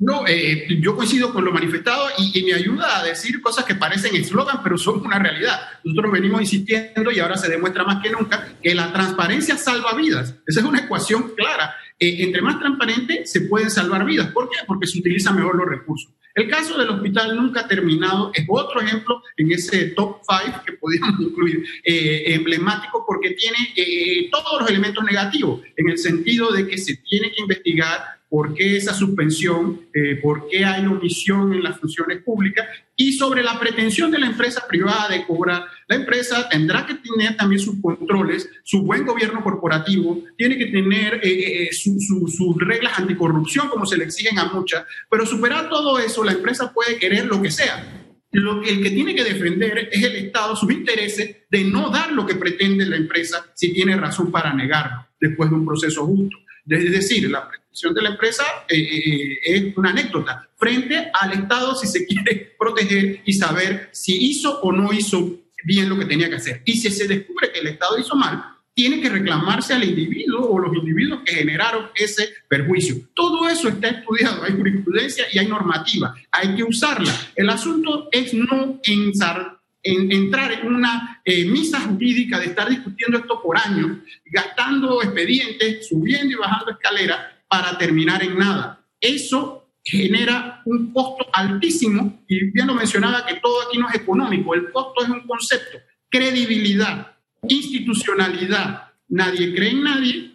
No, 0.01 0.25
eh, 0.27 0.65
yo 0.81 0.95
coincido 0.95 1.31
con 1.31 1.45
lo 1.45 1.51
manifestado 1.51 2.07
y, 2.17 2.43
me 2.43 2.53
ayuda 2.53 2.99
a 2.99 3.03
decir 3.03 3.39
cosas 3.39 3.65
que 3.65 3.75
parecen 3.75 4.15
eslogan, 4.15 4.63
pero 4.63 4.75
son 4.75 4.99
una 5.05 5.19
realidad. 5.19 5.59
Nosotros 5.83 6.11
venimos 6.11 6.41
insistiendo 6.41 7.11
y 7.11 7.19
ahora 7.19 7.37
se 7.37 7.47
demuestra 7.49 7.83
más 7.83 8.01
que 8.01 8.09
nunca 8.09 8.55
que 8.63 8.73
la 8.73 8.91
transparencia 8.91 9.57
salva 9.57 9.93
vidas. 9.93 10.33
Esa 10.47 10.61
es 10.61 10.65
una 10.65 10.79
ecuación 10.79 11.33
clara. 11.35 11.75
Eh, 11.99 12.23
entre 12.23 12.41
más 12.41 12.59
transparente 12.59 13.27
se 13.27 13.41
pueden 13.41 13.69
salvar 13.69 14.03
vidas. 14.03 14.31
¿Por 14.31 14.49
qué? 14.49 14.57
Porque 14.65 14.87
se 14.87 14.97
utilizan 14.97 15.35
mejor 15.35 15.55
los 15.55 15.69
recursos. 15.69 16.11
El 16.35 16.47
caso 16.47 16.77
del 16.77 16.89
hospital 16.89 17.35
nunca 17.35 17.67
terminado 17.67 18.31
es 18.33 18.45
otro 18.47 18.81
ejemplo 18.81 19.21
en 19.37 19.51
ese 19.51 19.87
top 19.87 20.21
5 20.45 20.61
que 20.65 20.73
podríamos 20.73 21.19
incluir 21.19 21.63
eh, 21.83 22.23
emblemático 22.33 23.03
porque 23.05 23.31
tiene 23.31 24.29
todos 24.31 24.61
los 24.61 24.69
elementos 24.69 25.03
negativos 25.03 25.61
en 25.75 25.89
el 25.89 25.97
sentido 25.97 26.51
de 26.51 26.67
que 26.67 26.77
se 26.77 26.95
tiene 26.97 27.31
que 27.31 27.41
investigar 27.41 28.20
por 28.31 28.53
qué 28.53 28.77
esa 28.77 28.93
suspensión, 28.93 29.81
eh, 29.93 30.15
por 30.15 30.47
qué 30.47 30.63
hay 30.63 30.85
omisión 30.85 31.53
en 31.53 31.61
las 31.63 31.77
funciones 31.77 32.23
públicas 32.23 32.65
y 32.95 33.11
sobre 33.11 33.43
la 33.43 33.59
pretensión 33.59 34.09
de 34.09 34.19
la 34.19 34.27
empresa 34.27 34.65
privada 34.69 35.09
de 35.09 35.25
cobrar. 35.25 35.65
La 35.89 35.97
empresa 35.97 36.47
tendrá 36.47 36.85
que 36.85 36.95
tener 36.95 37.35
también 37.35 37.59
sus 37.59 37.81
controles, 37.81 38.49
su 38.63 38.83
buen 38.83 39.05
gobierno 39.05 39.43
corporativo, 39.43 40.23
tiene 40.37 40.57
que 40.57 40.67
tener 40.67 41.15
eh, 41.15 41.63
eh, 41.63 41.69
sus 41.73 42.55
reglas 42.57 42.97
anticorrupción 42.99 43.67
como 43.67 43.85
se 43.85 43.97
le 43.97 44.05
exigen 44.05 44.39
a 44.39 44.45
muchas, 44.45 44.85
pero 45.09 45.25
superar 45.25 45.67
todo 45.69 45.99
eso, 45.99 46.23
la 46.23 46.31
empresa 46.31 46.71
puede 46.71 46.95
querer 46.95 47.25
lo 47.25 47.41
que 47.41 47.51
sea. 47.51 47.85
Lo, 48.31 48.63
el 48.63 48.81
que 48.81 48.91
tiene 48.91 49.13
que 49.13 49.25
defender 49.25 49.89
es 49.91 50.01
el 50.05 50.15
Estado, 50.15 50.55
sus 50.55 50.71
intereses 50.71 51.35
de 51.49 51.65
no 51.65 51.89
dar 51.89 52.13
lo 52.13 52.25
que 52.25 52.35
pretende 52.35 52.85
la 52.85 52.95
empresa 52.95 53.45
si 53.55 53.73
tiene 53.73 53.97
razón 53.97 54.31
para 54.31 54.53
negarlo 54.53 55.05
después 55.19 55.49
de 55.49 55.55
un 55.57 55.65
proceso 55.65 56.05
justo. 56.05 56.37
Es 56.65 56.91
decir, 56.91 57.29
la 57.29 57.49
de 57.71 58.01
la 58.01 58.09
empresa 58.09 58.43
eh, 58.67 58.77
eh, 58.77 59.39
es 59.43 59.77
una 59.77 59.91
anécdota 59.91 60.47
frente 60.57 61.09
al 61.13 61.33
Estado 61.33 61.75
si 61.75 61.87
se 61.87 62.05
quiere 62.05 62.53
proteger 62.57 63.21
y 63.25 63.33
saber 63.33 63.89
si 63.91 64.29
hizo 64.29 64.59
o 64.61 64.71
no 64.71 64.93
hizo 64.93 65.39
bien 65.63 65.89
lo 65.89 65.97
que 65.97 66.05
tenía 66.05 66.29
que 66.29 66.35
hacer. 66.35 66.61
Y 66.65 66.73
si 66.77 66.91
se 66.91 67.07
descubre 67.07 67.51
que 67.51 67.59
el 67.59 67.67
Estado 67.67 67.97
hizo 67.97 68.15
mal, 68.15 68.43
tiene 68.73 69.01
que 69.01 69.09
reclamarse 69.09 69.73
al 69.73 69.83
individuo 69.83 70.49
o 70.49 70.59
los 70.59 70.75
individuos 70.75 71.21
que 71.25 71.35
generaron 71.35 71.87
ese 71.95 72.29
perjuicio. 72.47 72.95
Todo 73.13 73.47
eso 73.49 73.69
está 73.69 73.89
estudiado, 73.89 74.43
hay 74.43 74.53
jurisprudencia 74.53 75.25
y 75.31 75.39
hay 75.39 75.47
normativa, 75.47 76.15
hay 76.31 76.55
que 76.55 76.63
usarla. 76.63 77.13
El 77.35 77.49
asunto 77.49 78.09
es 78.11 78.33
no 78.33 78.79
ensar 78.83 79.59
en 79.83 80.11
entrar 80.11 80.51
en 80.51 80.67
una 80.67 81.21
eh, 81.25 81.45
misa 81.45 81.79
jurídica 81.81 82.39
de 82.39 82.45
estar 82.45 82.69
discutiendo 82.69 83.17
esto 83.17 83.41
por 83.41 83.57
años, 83.57 83.97
gastando 84.25 85.01
expedientes, 85.01 85.87
subiendo 85.87 86.33
y 86.33 86.39
bajando 86.39 86.71
escaleras 86.71 87.40
para 87.51 87.77
terminar 87.77 88.23
en 88.23 88.37
nada. 88.37 88.81
Eso 89.01 89.67
genera 89.83 90.61
un 90.63 90.93
costo 90.93 91.27
altísimo 91.33 92.23
y 92.25 92.49
bien 92.51 92.67
lo 92.67 92.75
mencionaba 92.75 93.25
que 93.25 93.41
todo 93.41 93.67
aquí 93.67 93.77
no 93.77 93.89
es 93.89 93.95
económico, 93.95 94.53
el 94.53 94.71
costo 94.71 95.03
es 95.03 95.09
un 95.09 95.27
concepto, 95.27 95.79
credibilidad, 96.09 97.17
institucionalidad, 97.45 98.93
nadie 99.09 99.53
cree 99.53 99.71
en 99.71 99.83
nadie, 99.83 100.31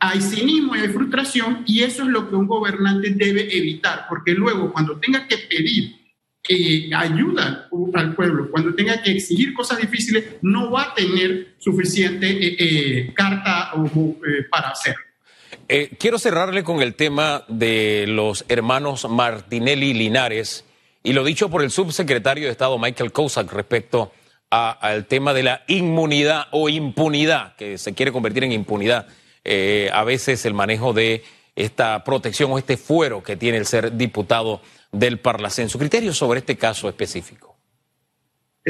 hay 0.00 0.20
cinismo 0.20 0.74
y 0.74 0.80
hay 0.80 0.88
frustración 0.88 1.62
y 1.66 1.82
eso 1.82 2.02
es 2.02 2.08
lo 2.08 2.28
que 2.28 2.34
un 2.34 2.48
gobernante 2.48 3.10
debe 3.10 3.56
evitar, 3.56 4.06
porque 4.08 4.32
luego 4.32 4.72
cuando 4.72 4.98
tenga 4.98 5.28
que 5.28 5.38
pedir 5.38 5.94
eh, 6.48 6.90
ayuda 6.92 7.68
al 7.94 8.14
pueblo, 8.16 8.50
cuando 8.50 8.74
tenga 8.74 9.00
que 9.02 9.12
exigir 9.12 9.52
cosas 9.54 9.78
difíciles, 9.78 10.24
no 10.42 10.70
va 10.70 10.82
a 10.84 10.94
tener 10.94 11.54
suficiente 11.58 12.28
eh, 12.28 12.56
eh, 12.58 13.14
carta 13.14 13.72
para 14.50 14.70
hacerlo. 14.70 15.09
Quiero 15.98 16.18
cerrarle 16.18 16.64
con 16.64 16.82
el 16.82 16.94
tema 16.94 17.44
de 17.48 18.06
los 18.08 18.44
hermanos 18.48 19.08
Martinelli 19.08 19.94
Linares 19.94 20.64
y 21.02 21.12
lo 21.12 21.24
dicho 21.24 21.48
por 21.48 21.62
el 21.62 21.70
subsecretario 21.70 22.46
de 22.46 22.52
Estado 22.52 22.78
Michael 22.78 23.12
Kosak 23.12 23.52
respecto 23.52 24.12
al 24.50 25.06
tema 25.06 25.32
de 25.32 25.44
la 25.44 25.62
inmunidad 25.68 26.48
o 26.50 26.68
impunidad, 26.68 27.54
que 27.54 27.78
se 27.78 27.94
quiere 27.94 28.10
convertir 28.10 28.44
en 28.44 28.52
impunidad. 28.52 29.06
a 29.92 30.04
veces 30.04 30.44
el 30.44 30.54
manejo 30.54 30.92
de 30.92 31.22
esta 31.54 32.02
protección 32.04 32.50
o 32.52 32.58
este 32.58 32.76
fuero 32.76 33.22
que 33.22 33.36
tiene 33.36 33.58
el 33.58 33.66
ser 33.66 33.96
diputado 33.96 34.60
del 34.92 35.20
Parlacén. 35.20 35.68
Su 35.68 35.78
criterio 35.78 36.12
sobre 36.12 36.40
este 36.40 36.56
caso 36.56 36.88
específico. 36.88 37.49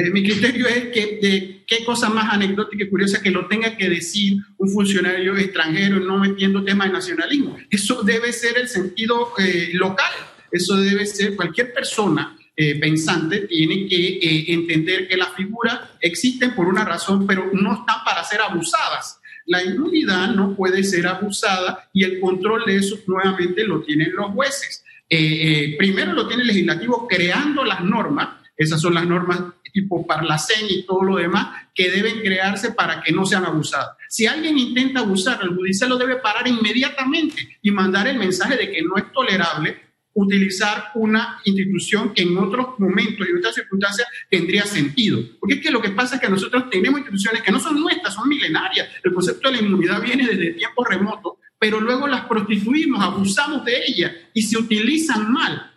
Eh, 0.01 0.11
mi 0.11 0.23
criterio 0.23 0.67
es 0.67 0.87
que 0.87 1.19
de 1.21 1.65
qué 1.67 1.85
cosa 1.85 2.09
más 2.09 2.33
anecdótica 2.33 2.85
y 2.85 2.89
curiosa 2.89 3.23
que 3.23 3.31
lo 3.31 3.47
tenga 3.47 3.77
que 3.77 3.89
decir 3.89 4.39
un 4.57 4.71
funcionario 4.71 5.37
extranjero 5.37 6.01
no 6.01 6.19
metiendo 6.19 6.65
temas 6.65 6.89
de 6.89 6.95
nacionalismo. 6.95 7.59
Eso 7.69 8.03
debe 8.03 8.33
ser 8.33 8.57
el 8.59 8.69
sentido 8.69 9.33
eh, 9.39 9.71
local. 9.75 10.13
Eso 10.51 10.77
debe 10.77 11.07
ser 11.07 11.37
cualquier 11.37 11.73
persona 11.73 12.37
eh, 12.57 12.79
pensante 12.79 13.47
tiene 13.47 13.89
que 13.89 14.45
entender 14.49 15.09
que 15.09 15.17
las 15.17 15.35
figuras 15.35 15.81
existen 16.01 16.55
por 16.55 16.67
una 16.67 16.85
razón, 16.85 17.27
pero 17.27 17.49
no 17.55 17.73
están 17.73 18.05
para 18.05 18.23
ser 18.25 18.41
abusadas. 18.43 19.19
La 19.47 19.65
inmunidad 19.65 20.35
no 20.35 20.55
puede 20.55 20.85
ser 20.85 21.07
abusada 21.07 21.89
y 21.93 22.05
el 22.05 22.21
control 22.21 22.65
de 22.67 22.77
eso 22.77 22.99
nuevamente 23.07 23.65
lo 23.65 23.81
tienen 23.81 24.13
los 24.15 24.33
jueces. 24.33 24.85
Eh, 25.09 25.19
eh, 25.19 25.77
primero 25.79 26.13
lo 26.13 26.29
tiene 26.29 26.43
el 26.43 26.49
legislativo 26.49 27.09
creando 27.09 27.65
las 27.65 27.83
normas, 27.83 28.29
esas 28.57 28.81
son 28.81 28.95
las 28.95 29.07
normas 29.07 29.41
tipo 29.73 30.07
Parlacén 30.07 30.67
y 30.69 30.85
todo 30.85 31.03
lo 31.03 31.17
demás 31.17 31.67
que 31.75 31.91
deben 31.91 32.21
crearse 32.21 32.73
para 32.73 33.03
que 33.03 33.13
no 33.13 33.25
sean 33.25 33.45
abusadas. 33.45 33.97
Si 34.09 34.27
alguien 34.27 34.59
intenta 34.59 35.01
abusar, 35.01 35.41
el 35.43 35.55
judicial 35.55 35.91
lo 35.91 35.97
debe 35.97 36.17
parar 36.17 36.47
inmediatamente 36.47 37.59
y 37.63 37.71
mandar 37.71 38.09
el 38.09 38.19
mensaje 38.19 38.57
de 38.57 38.71
que 38.71 38.83
no 38.83 38.97
es 38.97 39.13
tolerable 39.13 39.91
utilizar 40.13 40.91
una 40.97 41.41
institución 41.45 42.13
que 42.13 42.23
en 42.23 42.37
otros 42.37 42.79
momentos 42.79 43.27
y 43.29 43.39
otras 43.39 43.55
circunstancias 43.55 44.09
tendría 44.29 44.65
sentido. 44.65 45.21
Porque 45.39 45.55
es 45.55 45.61
que 45.61 45.71
lo 45.71 45.81
que 45.81 45.91
pasa 45.91 46.17
es 46.17 46.21
que 46.21 46.29
nosotros 46.29 46.69
tenemos 46.69 47.01
instituciones 47.01 47.43
que 47.43 47.53
no 47.53 47.61
son 47.61 47.81
nuestras, 47.81 48.15
son 48.15 48.29
milenarias. 48.29 48.89
El 49.05 49.15
concepto 49.15 49.49
de 49.49 49.57
la 49.57 49.63
inmunidad 49.63 50.03
viene 50.03 50.27
desde 50.27 50.55
tiempos 50.55 50.87
remotos 50.89 51.35
pero 51.61 51.79
luego 51.79 52.09
las 52.09 52.25
prostituimos, 52.25 53.05
abusamos 53.05 53.67
de 53.67 53.85
ellas 53.87 54.13
y 54.33 54.43
se 54.43 54.57
utilizan 54.57 55.31
mal. 55.31 55.71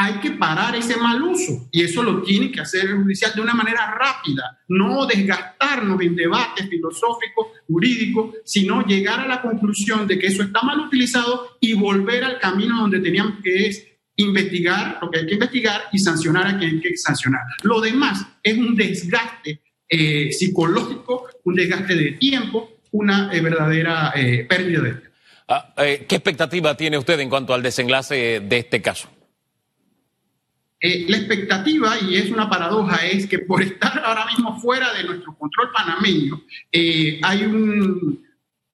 Hay 0.00 0.14
que 0.20 0.30
parar 0.30 0.76
ese 0.76 0.96
mal 0.96 1.20
uso 1.22 1.68
y 1.72 1.82
eso 1.82 2.02
lo 2.02 2.22
tiene 2.22 2.52
que 2.52 2.60
hacer 2.60 2.86
el 2.86 3.02
judicial 3.02 3.32
de 3.34 3.40
una 3.40 3.52
manera 3.52 3.94
rápida, 3.98 4.60
no 4.68 5.04
desgastarnos 5.06 6.00
en 6.00 6.14
debates 6.14 6.68
filosóficos, 6.68 7.48
jurídicos, 7.66 8.36
sino 8.44 8.86
llegar 8.86 9.20
a 9.20 9.26
la 9.26 9.42
conclusión 9.42 10.06
de 10.06 10.18
que 10.18 10.28
eso 10.28 10.42
está 10.42 10.62
mal 10.62 10.78
utilizado 10.78 11.58
y 11.60 11.74
volver 11.74 12.22
al 12.22 12.38
camino 12.38 12.80
donde 12.80 13.00
teníamos 13.00 13.42
que 13.42 13.66
es 13.66 13.86
investigar 14.16 14.98
lo 15.02 15.10
que 15.10 15.20
hay 15.20 15.26
que 15.26 15.34
investigar 15.34 15.82
y 15.92 15.98
sancionar 15.98 16.46
a 16.46 16.58
quien 16.58 16.70
hay 16.70 16.80
que 16.80 16.96
sancionar. 16.96 17.42
Lo 17.62 17.80
demás 17.80 18.24
es 18.42 18.56
un 18.56 18.76
desgaste 18.76 19.62
eh, 19.88 20.30
psicológico, 20.32 21.26
un 21.44 21.54
desgaste 21.54 21.94
de 21.96 22.12
tiempo, 22.12 22.78
una 22.92 23.32
eh, 23.32 23.40
verdadera 23.40 24.12
eh, 24.14 24.46
pérdida 24.48 24.80
de 24.80 25.08
Ah, 25.50 25.72
eh, 25.78 26.04
¿Qué 26.06 26.16
expectativa 26.16 26.76
tiene 26.76 26.98
usted 26.98 27.18
en 27.20 27.30
cuanto 27.30 27.54
al 27.54 27.62
desenlace 27.62 28.40
de 28.40 28.58
este 28.58 28.82
caso? 28.82 29.08
Eh, 30.80 31.06
la 31.08 31.16
expectativa, 31.16 31.96
y 32.00 32.16
es 32.16 32.30
una 32.30 32.48
paradoja, 32.48 33.04
es 33.06 33.26
que 33.26 33.40
por 33.40 33.62
estar 33.62 33.98
ahora 34.04 34.26
mismo 34.26 34.60
fuera 34.60 34.92
de 34.94 35.04
nuestro 35.04 35.36
control 35.36 35.70
panameño, 35.72 36.42
eh, 36.70 37.20
hay 37.22 37.44
un 37.44 38.26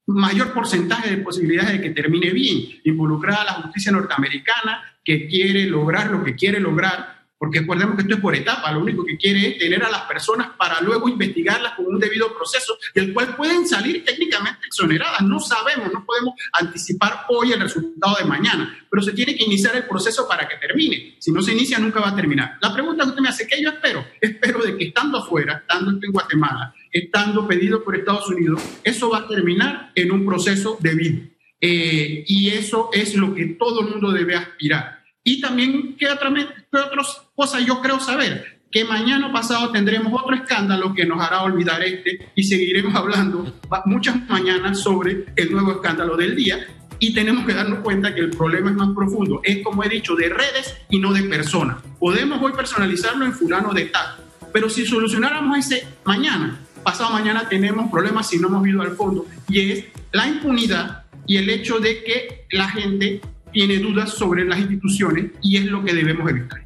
mayor 0.06 0.52
porcentaje 0.52 1.10
de 1.10 1.22
posibilidades 1.22 1.72
de 1.72 1.80
que 1.80 1.90
termine 1.90 2.30
bien, 2.30 2.80
involucrada 2.84 3.44
la 3.44 3.52
justicia 3.54 3.92
norteamericana, 3.92 4.82
que 5.02 5.26
quiere 5.28 5.66
lograr 5.66 6.10
lo 6.10 6.22
que 6.24 6.34
quiere 6.34 6.60
lograr, 6.60 7.13
porque 7.44 7.60
recordemos 7.60 7.96
que 7.96 8.02
esto 8.02 8.14
es 8.14 8.20
por 8.22 8.34
etapa, 8.34 8.72
lo 8.72 8.80
único 8.80 9.04
que 9.04 9.18
quiere 9.18 9.48
es 9.48 9.58
tener 9.58 9.84
a 9.84 9.90
las 9.90 10.02
personas 10.02 10.52
para 10.56 10.80
luego 10.80 11.10
investigarlas 11.10 11.74
con 11.74 11.84
un 11.84 11.98
debido 12.00 12.34
proceso, 12.34 12.78
del 12.94 13.12
cual 13.12 13.36
pueden 13.36 13.68
salir 13.68 14.02
técnicamente 14.02 14.66
exoneradas. 14.66 15.20
No 15.20 15.38
sabemos, 15.38 15.92
no 15.92 16.06
podemos 16.06 16.32
anticipar 16.54 17.26
hoy 17.28 17.52
el 17.52 17.60
resultado 17.60 18.16
de 18.16 18.24
mañana, 18.24 18.74
pero 18.90 19.02
se 19.02 19.12
tiene 19.12 19.36
que 19.36 19.44
iniciar 19.44 19.76
el 19.76 19.84
proceso 19.84 20.26
para 20.26 20.48
que 20.48 20.56
termine. 20.56 21.16
Si 21.18 21.32
no 21.32 21.42
se 21.42 21.52
inicia, 21.52 21.78
nunca 21.78 22.00
va 22.00 22.08
a 22.08 22.16
terminar. 22.16 22.56
La 22.62 22.72
pregunta 22.72 23.04
que 23.04 23.10
usted 23.10 23.20
me 23.22 23.28
hace, 23.28 23.46
¿qué 23.46 23.62
yo 23.62 23.68
espero? 23.68 24.06
Espero 24.18 24.62
de 24.62 24.78
que 24.78 24.84
estando 24.84 25.18
afuera, 25.18 25.58
estando 25.68 25.90
en 26.02 26.12
Guatemala, 26.12 26.74
estando 26.90 27.46
pedido 27.46 27.84
por 27.84 27.94
Estados 27.94 28.26
Unidos, 28.30 28.62
eso 28.82 29.10
va 29.10 29.18
a 29.18 29.28
terminar 29.28 29.92
en 29.94 30.10
un 30.12 30.24
proceso 30.24 30.78
debido 30.80 31.34
eh, 31.60 32.24
y 32.26 32.48
eso 32.48 32.88
es 32.90 33.14
lo 33.14 33.34
que 33.34 33.46
todo 33.58 33.82
el 33.82 33.90
mundo 33.90 34.12
debe 34.12 34.34
aspirar. 34.34 35.03
Y 35.26 35.40
también, 35.40 35.96
¿qué, 35.98 36.08
otra, 36.10 36.30
qué 36.34 37.64
yo 37.64 37.80
creo 37.80 37.98
saber? 37.98 38.60
Que 38.70 38.84
mañana 38.84 39.32
pasado 39.32 39.70
tendremos 39.70 40.12
otro 40.12 40.36
escándalo 40.36 40.92
que 40.92 41.06
nos 41.06 41.18
hará 41.18 41.42
olvidar 41.42 41.82
este 41.82 42.28
y 42.34 42.44
seguiremos 42.44 42.94
hablando 42.94 43.58
muchas 43.86 44.28
mañanas 44.28 44.80
sobre 44.80 45.24
el 45.34 45.50
nuevo 45.50 45.72
escándalo 45.72 46.16
del 46.16 46.36
día. 46.36 46.66
Y 46.98 47.14
tenemos 47.14 47.46
que 47.46 47.54
darnos 47.54 47.80
cuenta 47.80 48.14
que 48.14 48.20
el 48.20 48.30
problema 48.30 48.70
es 48.70 48.76
más 48.76 48.90
profundo. 48.94 49.40
Es, 49.42 49.64
como 49.64 49.82
he 49.82 49.88
dicho, 49.88 50.14
de 50.14 50.28
redes 50.28 50.76
y 50.90 50.98
no 50.98 51.12
de 51.12 51.22
personas. 51.22 51.78
Podemos 51.98 52.40
hoy 52.42 52.52
personalizarlo 52.52 53.24
en 53.24 53.32
fulano 53.32 53.72
de 53.72 53.86
tal. 53.86 54.16
Pero 54.52 54.68
si 54.68 54.86
solucionáramos 54.86 55.58
ese 55.58 55.86
mañana, 56.04 56.60
pasado 56.82 57.10
mañana 57.10 57.48
tenemos 57.48 57.90
problemas 57.90 58.28
si 58.28 58.38
no 58.38 58.48
hemos 58.48 58.68
ido 58.68 58.82
al 58.82 58.94
fondo. 58.94 59.26
Y 59.48 59.70
es 59.70 59.84
la 60.12 60.28
impunidad 60.28 61.04
y 61.26 61.38
el 61.38 61.48
hecho 61.48 61.80
de 61.80 62.04
que 62.04 62.46
la 62.50 62.68
gente 62.68 63.20
tiene 63.54 63.78
dudas 63.78 64.10
sobre 64.10 64.44
las 64.44 64.58
instituciones 64.58 65.30
y 65.40 65.56
es 65.56 65.64
lo 65.64 65.82
que 65.82 65.94
debemos 65.94 66.28
evitar. 66.28 66.60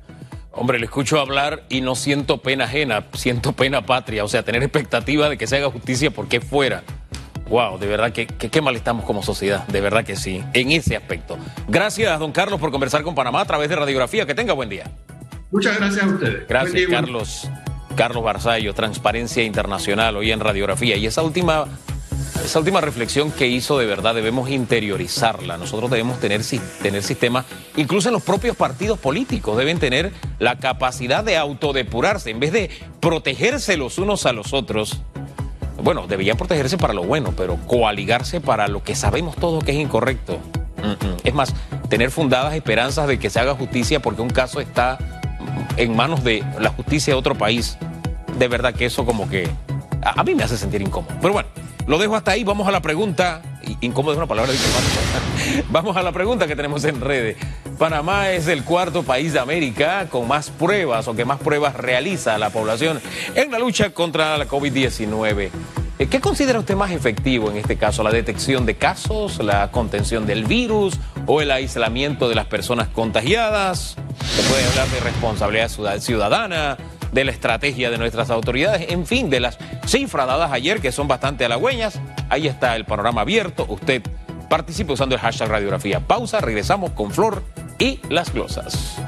Hombre, 0.50 0.80
le 0.80 0.86
escucho 0.86 1.20
hablar 1.20 1.64
y 1.68 1.82
no 1.82 1.94
siento 1.94 2.38
pena 2.38 2.64
ajena, 2.64 3.04
siento 3.12 3.52
pena 3.52 3.86
patria, 3.86 4.24
o 4.24 4.28
sea, 4.28 4.42
tener 4.42 4.64
expectativa 4.64 5.28
de 5.28 5.38
que 5.38 5.46
se 5.46 5.58
haga 5.58 5.70
justicia 5.70 6.10
porque 6.10 6.40
fuera. 6.40 6.82
Wow, 7.48 7.78
de 7.78 7.86
verdad 7.86 8.12
que, 8.12 8.26
qué 8.26 8.60
mal 8.60 8.74
estamos 8.74 9.04
como 9.04 9.22
sociedad, 9.22 9.66
de 9.68 9.80
verdad 9.80 10.04
que 10.04 10.16
sí, 10.16 10.42
en 10.54 10.72
ese 10.72 10.96
aspecto. 10.96 11.38
Gracias, 11.68 12.18
don 12.18 12.32
Carlos, 12.32 12.58
por 12.58 12.72
conversar 12.72 13.02
con 13.02 13.14
Panamá 13.14 13.42
a 13.42 13.44
través 13.44 13.68
de 13.68 13.76
radiografía. 13.76 14.26
Que 14.26 14.34
tenga 14.34 14.52
buen 14.52 14.68
día. 14.68 14.90
Muchas 15.50 15.78
gracias 15.78 16.04
a 16.04 16.08
ustedes. 16.08 16.48
Gracias, 16.48 16.90
Carlos. 16.90 17.48
Carlos 17.94 18.22
Barzallo, 18.22 18.74
Transparencia 18.74 19.42
Internacional, 19.44 20.16
hoy 20.16 20.30
en 20.30 20.40
radiografía. 20.40 20.96
Y 20.96 21.06
esa 21.06 21.22
última 21.22 21.66
esa 22.44 22.58
última 22.58 22.80
reflexión 22.80 23.30
que 23.30 23.46
hizo 23.46 23.78
de 23.78 23.86
verdad 23.86 24.14
debemos 24.14 24.48
interiorizarla. 24.50 25.56
Nosotros 25.56 25.90
debemos 25.90 26.18
tener, 26.20 26.42
tener 26.82 27.02
sistemas, 27.02 27.44
incluso 27.76 28.08
en 28.08 28.14
los 28.14 28.22
propios 28.22 28.56
partidos 28.56 28.98
políticos, 28.98 29.56
deben 29.56 29.78
tener 29.78 30.12
la 30.38 30.58
capacidad 30.58 31.24
de 31.24 31.36
autodepurarse. 31.36 32.30
En 32.30 32.40
vez 32.40 32.52
de 32.52 32.70
protegerse 33.00 33.76
los 33.76 33.98
unos 33.98 34.26
a 34.26 34.32
los 34.32 34.52
otros, 34.52 35.00
bueno, 35.82 36.06
deberían 36.06 36.36
protegerse 36.36 36.78
para 36.78 36.94
lo 36.94 37.04
bueno, 37.04 37.34
pero 37.36 37.56
coaligarse 37.66 38.40
para 38.40 38.68
lo 38.68 38.82
que 38.82 38.94
sabemos 38.94 39.36
todos 39.36 39.62
que 39.62 39.72
es 39.72 39.78
incorrecto. 39.78 40.38
Es 41.24 41.34
más, 41.34 41.54
tener 41.88 42.10
fundadas 42.10 42.54
esperanzas 42.54 43.08
de 43.08 43.18
que 43.18 43.30
se 43.30 43.40
haga 43.40 43.54
justicia 43.54 44.00
porque 44.00 44.22
un 44.22 44.30
caso 44.30 44.60
está 44.60 44.98
en 45.76 45.94
manos 45.94 46.24
de 46.24 46.44
la 46.58 46.70
justicia 46.70 47.14
de 47.14 47.18
otro 47.18 47.34
país. 47.36 47.76
De 48.38 48.48
verdad 48.48 48.74
que 48.74 48.86
eso 48.86 49.04
como 49.04 49.28
que 49.28 49.48
a, 50.02 50.22
mí 50.24 50.34
me 50.34 50.44
hace 50.44 50.56
sentir 50.56 50.80
incómodo. 50.80 51.14
Pero 51.20 51.32
bueno. 51.34 51.48
Lo 51.88 51.96
dejo 51.96 52.14
hasta 52.14 52.32
ahí. 52.32 52.44
Vamos 52.44 52.68
a 52.68 52.70
la 52.70 52.82
pregunta. 52.82 53.40
Incómodo 53.80 54.12
es 54.12 54.18
una 54.18 54.26
palabra 54.26 54.52
diplomática. 54.52 55.64
Vamos 55.70 55.96
a 55.96 56.02
la 56.02 56.12
pregunta 56.12 56.46
que 56.46 56.54
tenemos 56.54 56.84
en 56.84 57.00
redes. 57.00 57.38
Panamá 57.78 58.30
es 58.30 58.46
el 58.46 58.62
cuarto 58.62 59.02
país 59.04 59.32
de 59.32 59.38
América 59.38 60.06
con 60.10 60.28
más 60.28 60.50
pruebas 60.50 61.08
o 61.08 61.16
que 61.16 61.24
más 61.24 61.38
pruebas 61.38 61.74
realiza 61.74 62.36
la 62.36 62.50
población 62.50 63.00
en 63.34 63.50
la 63.50 63.58
lucha 63.58 63.90
contra 63.90 64.36
la 64.36 64.46
COVID-19. 64.46 65.50
Eh, 65.98 66.06
¿Qué 66.08 66.20
considera 66.20 66.58
usted 66.58 66.76
más 66.76 66.90
efectivo 66.90 67.50
en 67.50 67.56
este 67.56 67.76
caso? 67.76 68.02
¿La 68.02 68.10
detección 68.10 68.66
de 68.66 68.76
casos, 68.76 69.42
la 69.42 69.70
contención 69.70 70.26
del 70.26 70.44
virus 70.44 70.98
o 71.26 71.40
el 71.40 71.50
aislamiento 71.50 72.28
de 72.28 72.34
las 72.34 72.46
personas 72.46 72.88
contagiadas? 72.88 73.96
Se 74.36 74.42
puede 74.42 74.64
hablar 74.66 74.88
de 74.88 75.00
responsabilidad 75.00 76.00
ciudadana, 76.00 76.76
de 77.12 77.24
la 77.24 77.30
estrategia 77.30 77.90
de 77.90 77.98
nuestras 77.98 78.30
autoridades, 78.30 78.90
en 78.90 79.06
fin, 79.06 79.30
de 79.30 79.40
las 79.40 79.58
cifras 79.86 80.26
dadas 80.26 80.52
ayer 80.52 80.80
que 80.80 80.92
son 80.92 81.08
bastante 81.08 81.44
halagüeñas. 81.44 82.00
Ahí 82.28 82.46
está 82.46 82.76
el 82.76 82.84
panorama 82.84 83.22
abierto. 83.22 83.66
Usted 83.68 84.02
participe 84.48 84.92
usando 84.92 85.14
el 85.14 85.20
hashtag 85.20 85.48
radiografía. 85.48 86.00
Pausa, 86.00 86.40
regresamos 86.40 86.90
con 86.92 87.10
Flor 87.10 87.42
y 87.78 88.00
las 88.08 88.32
glosas. 88.32 88.98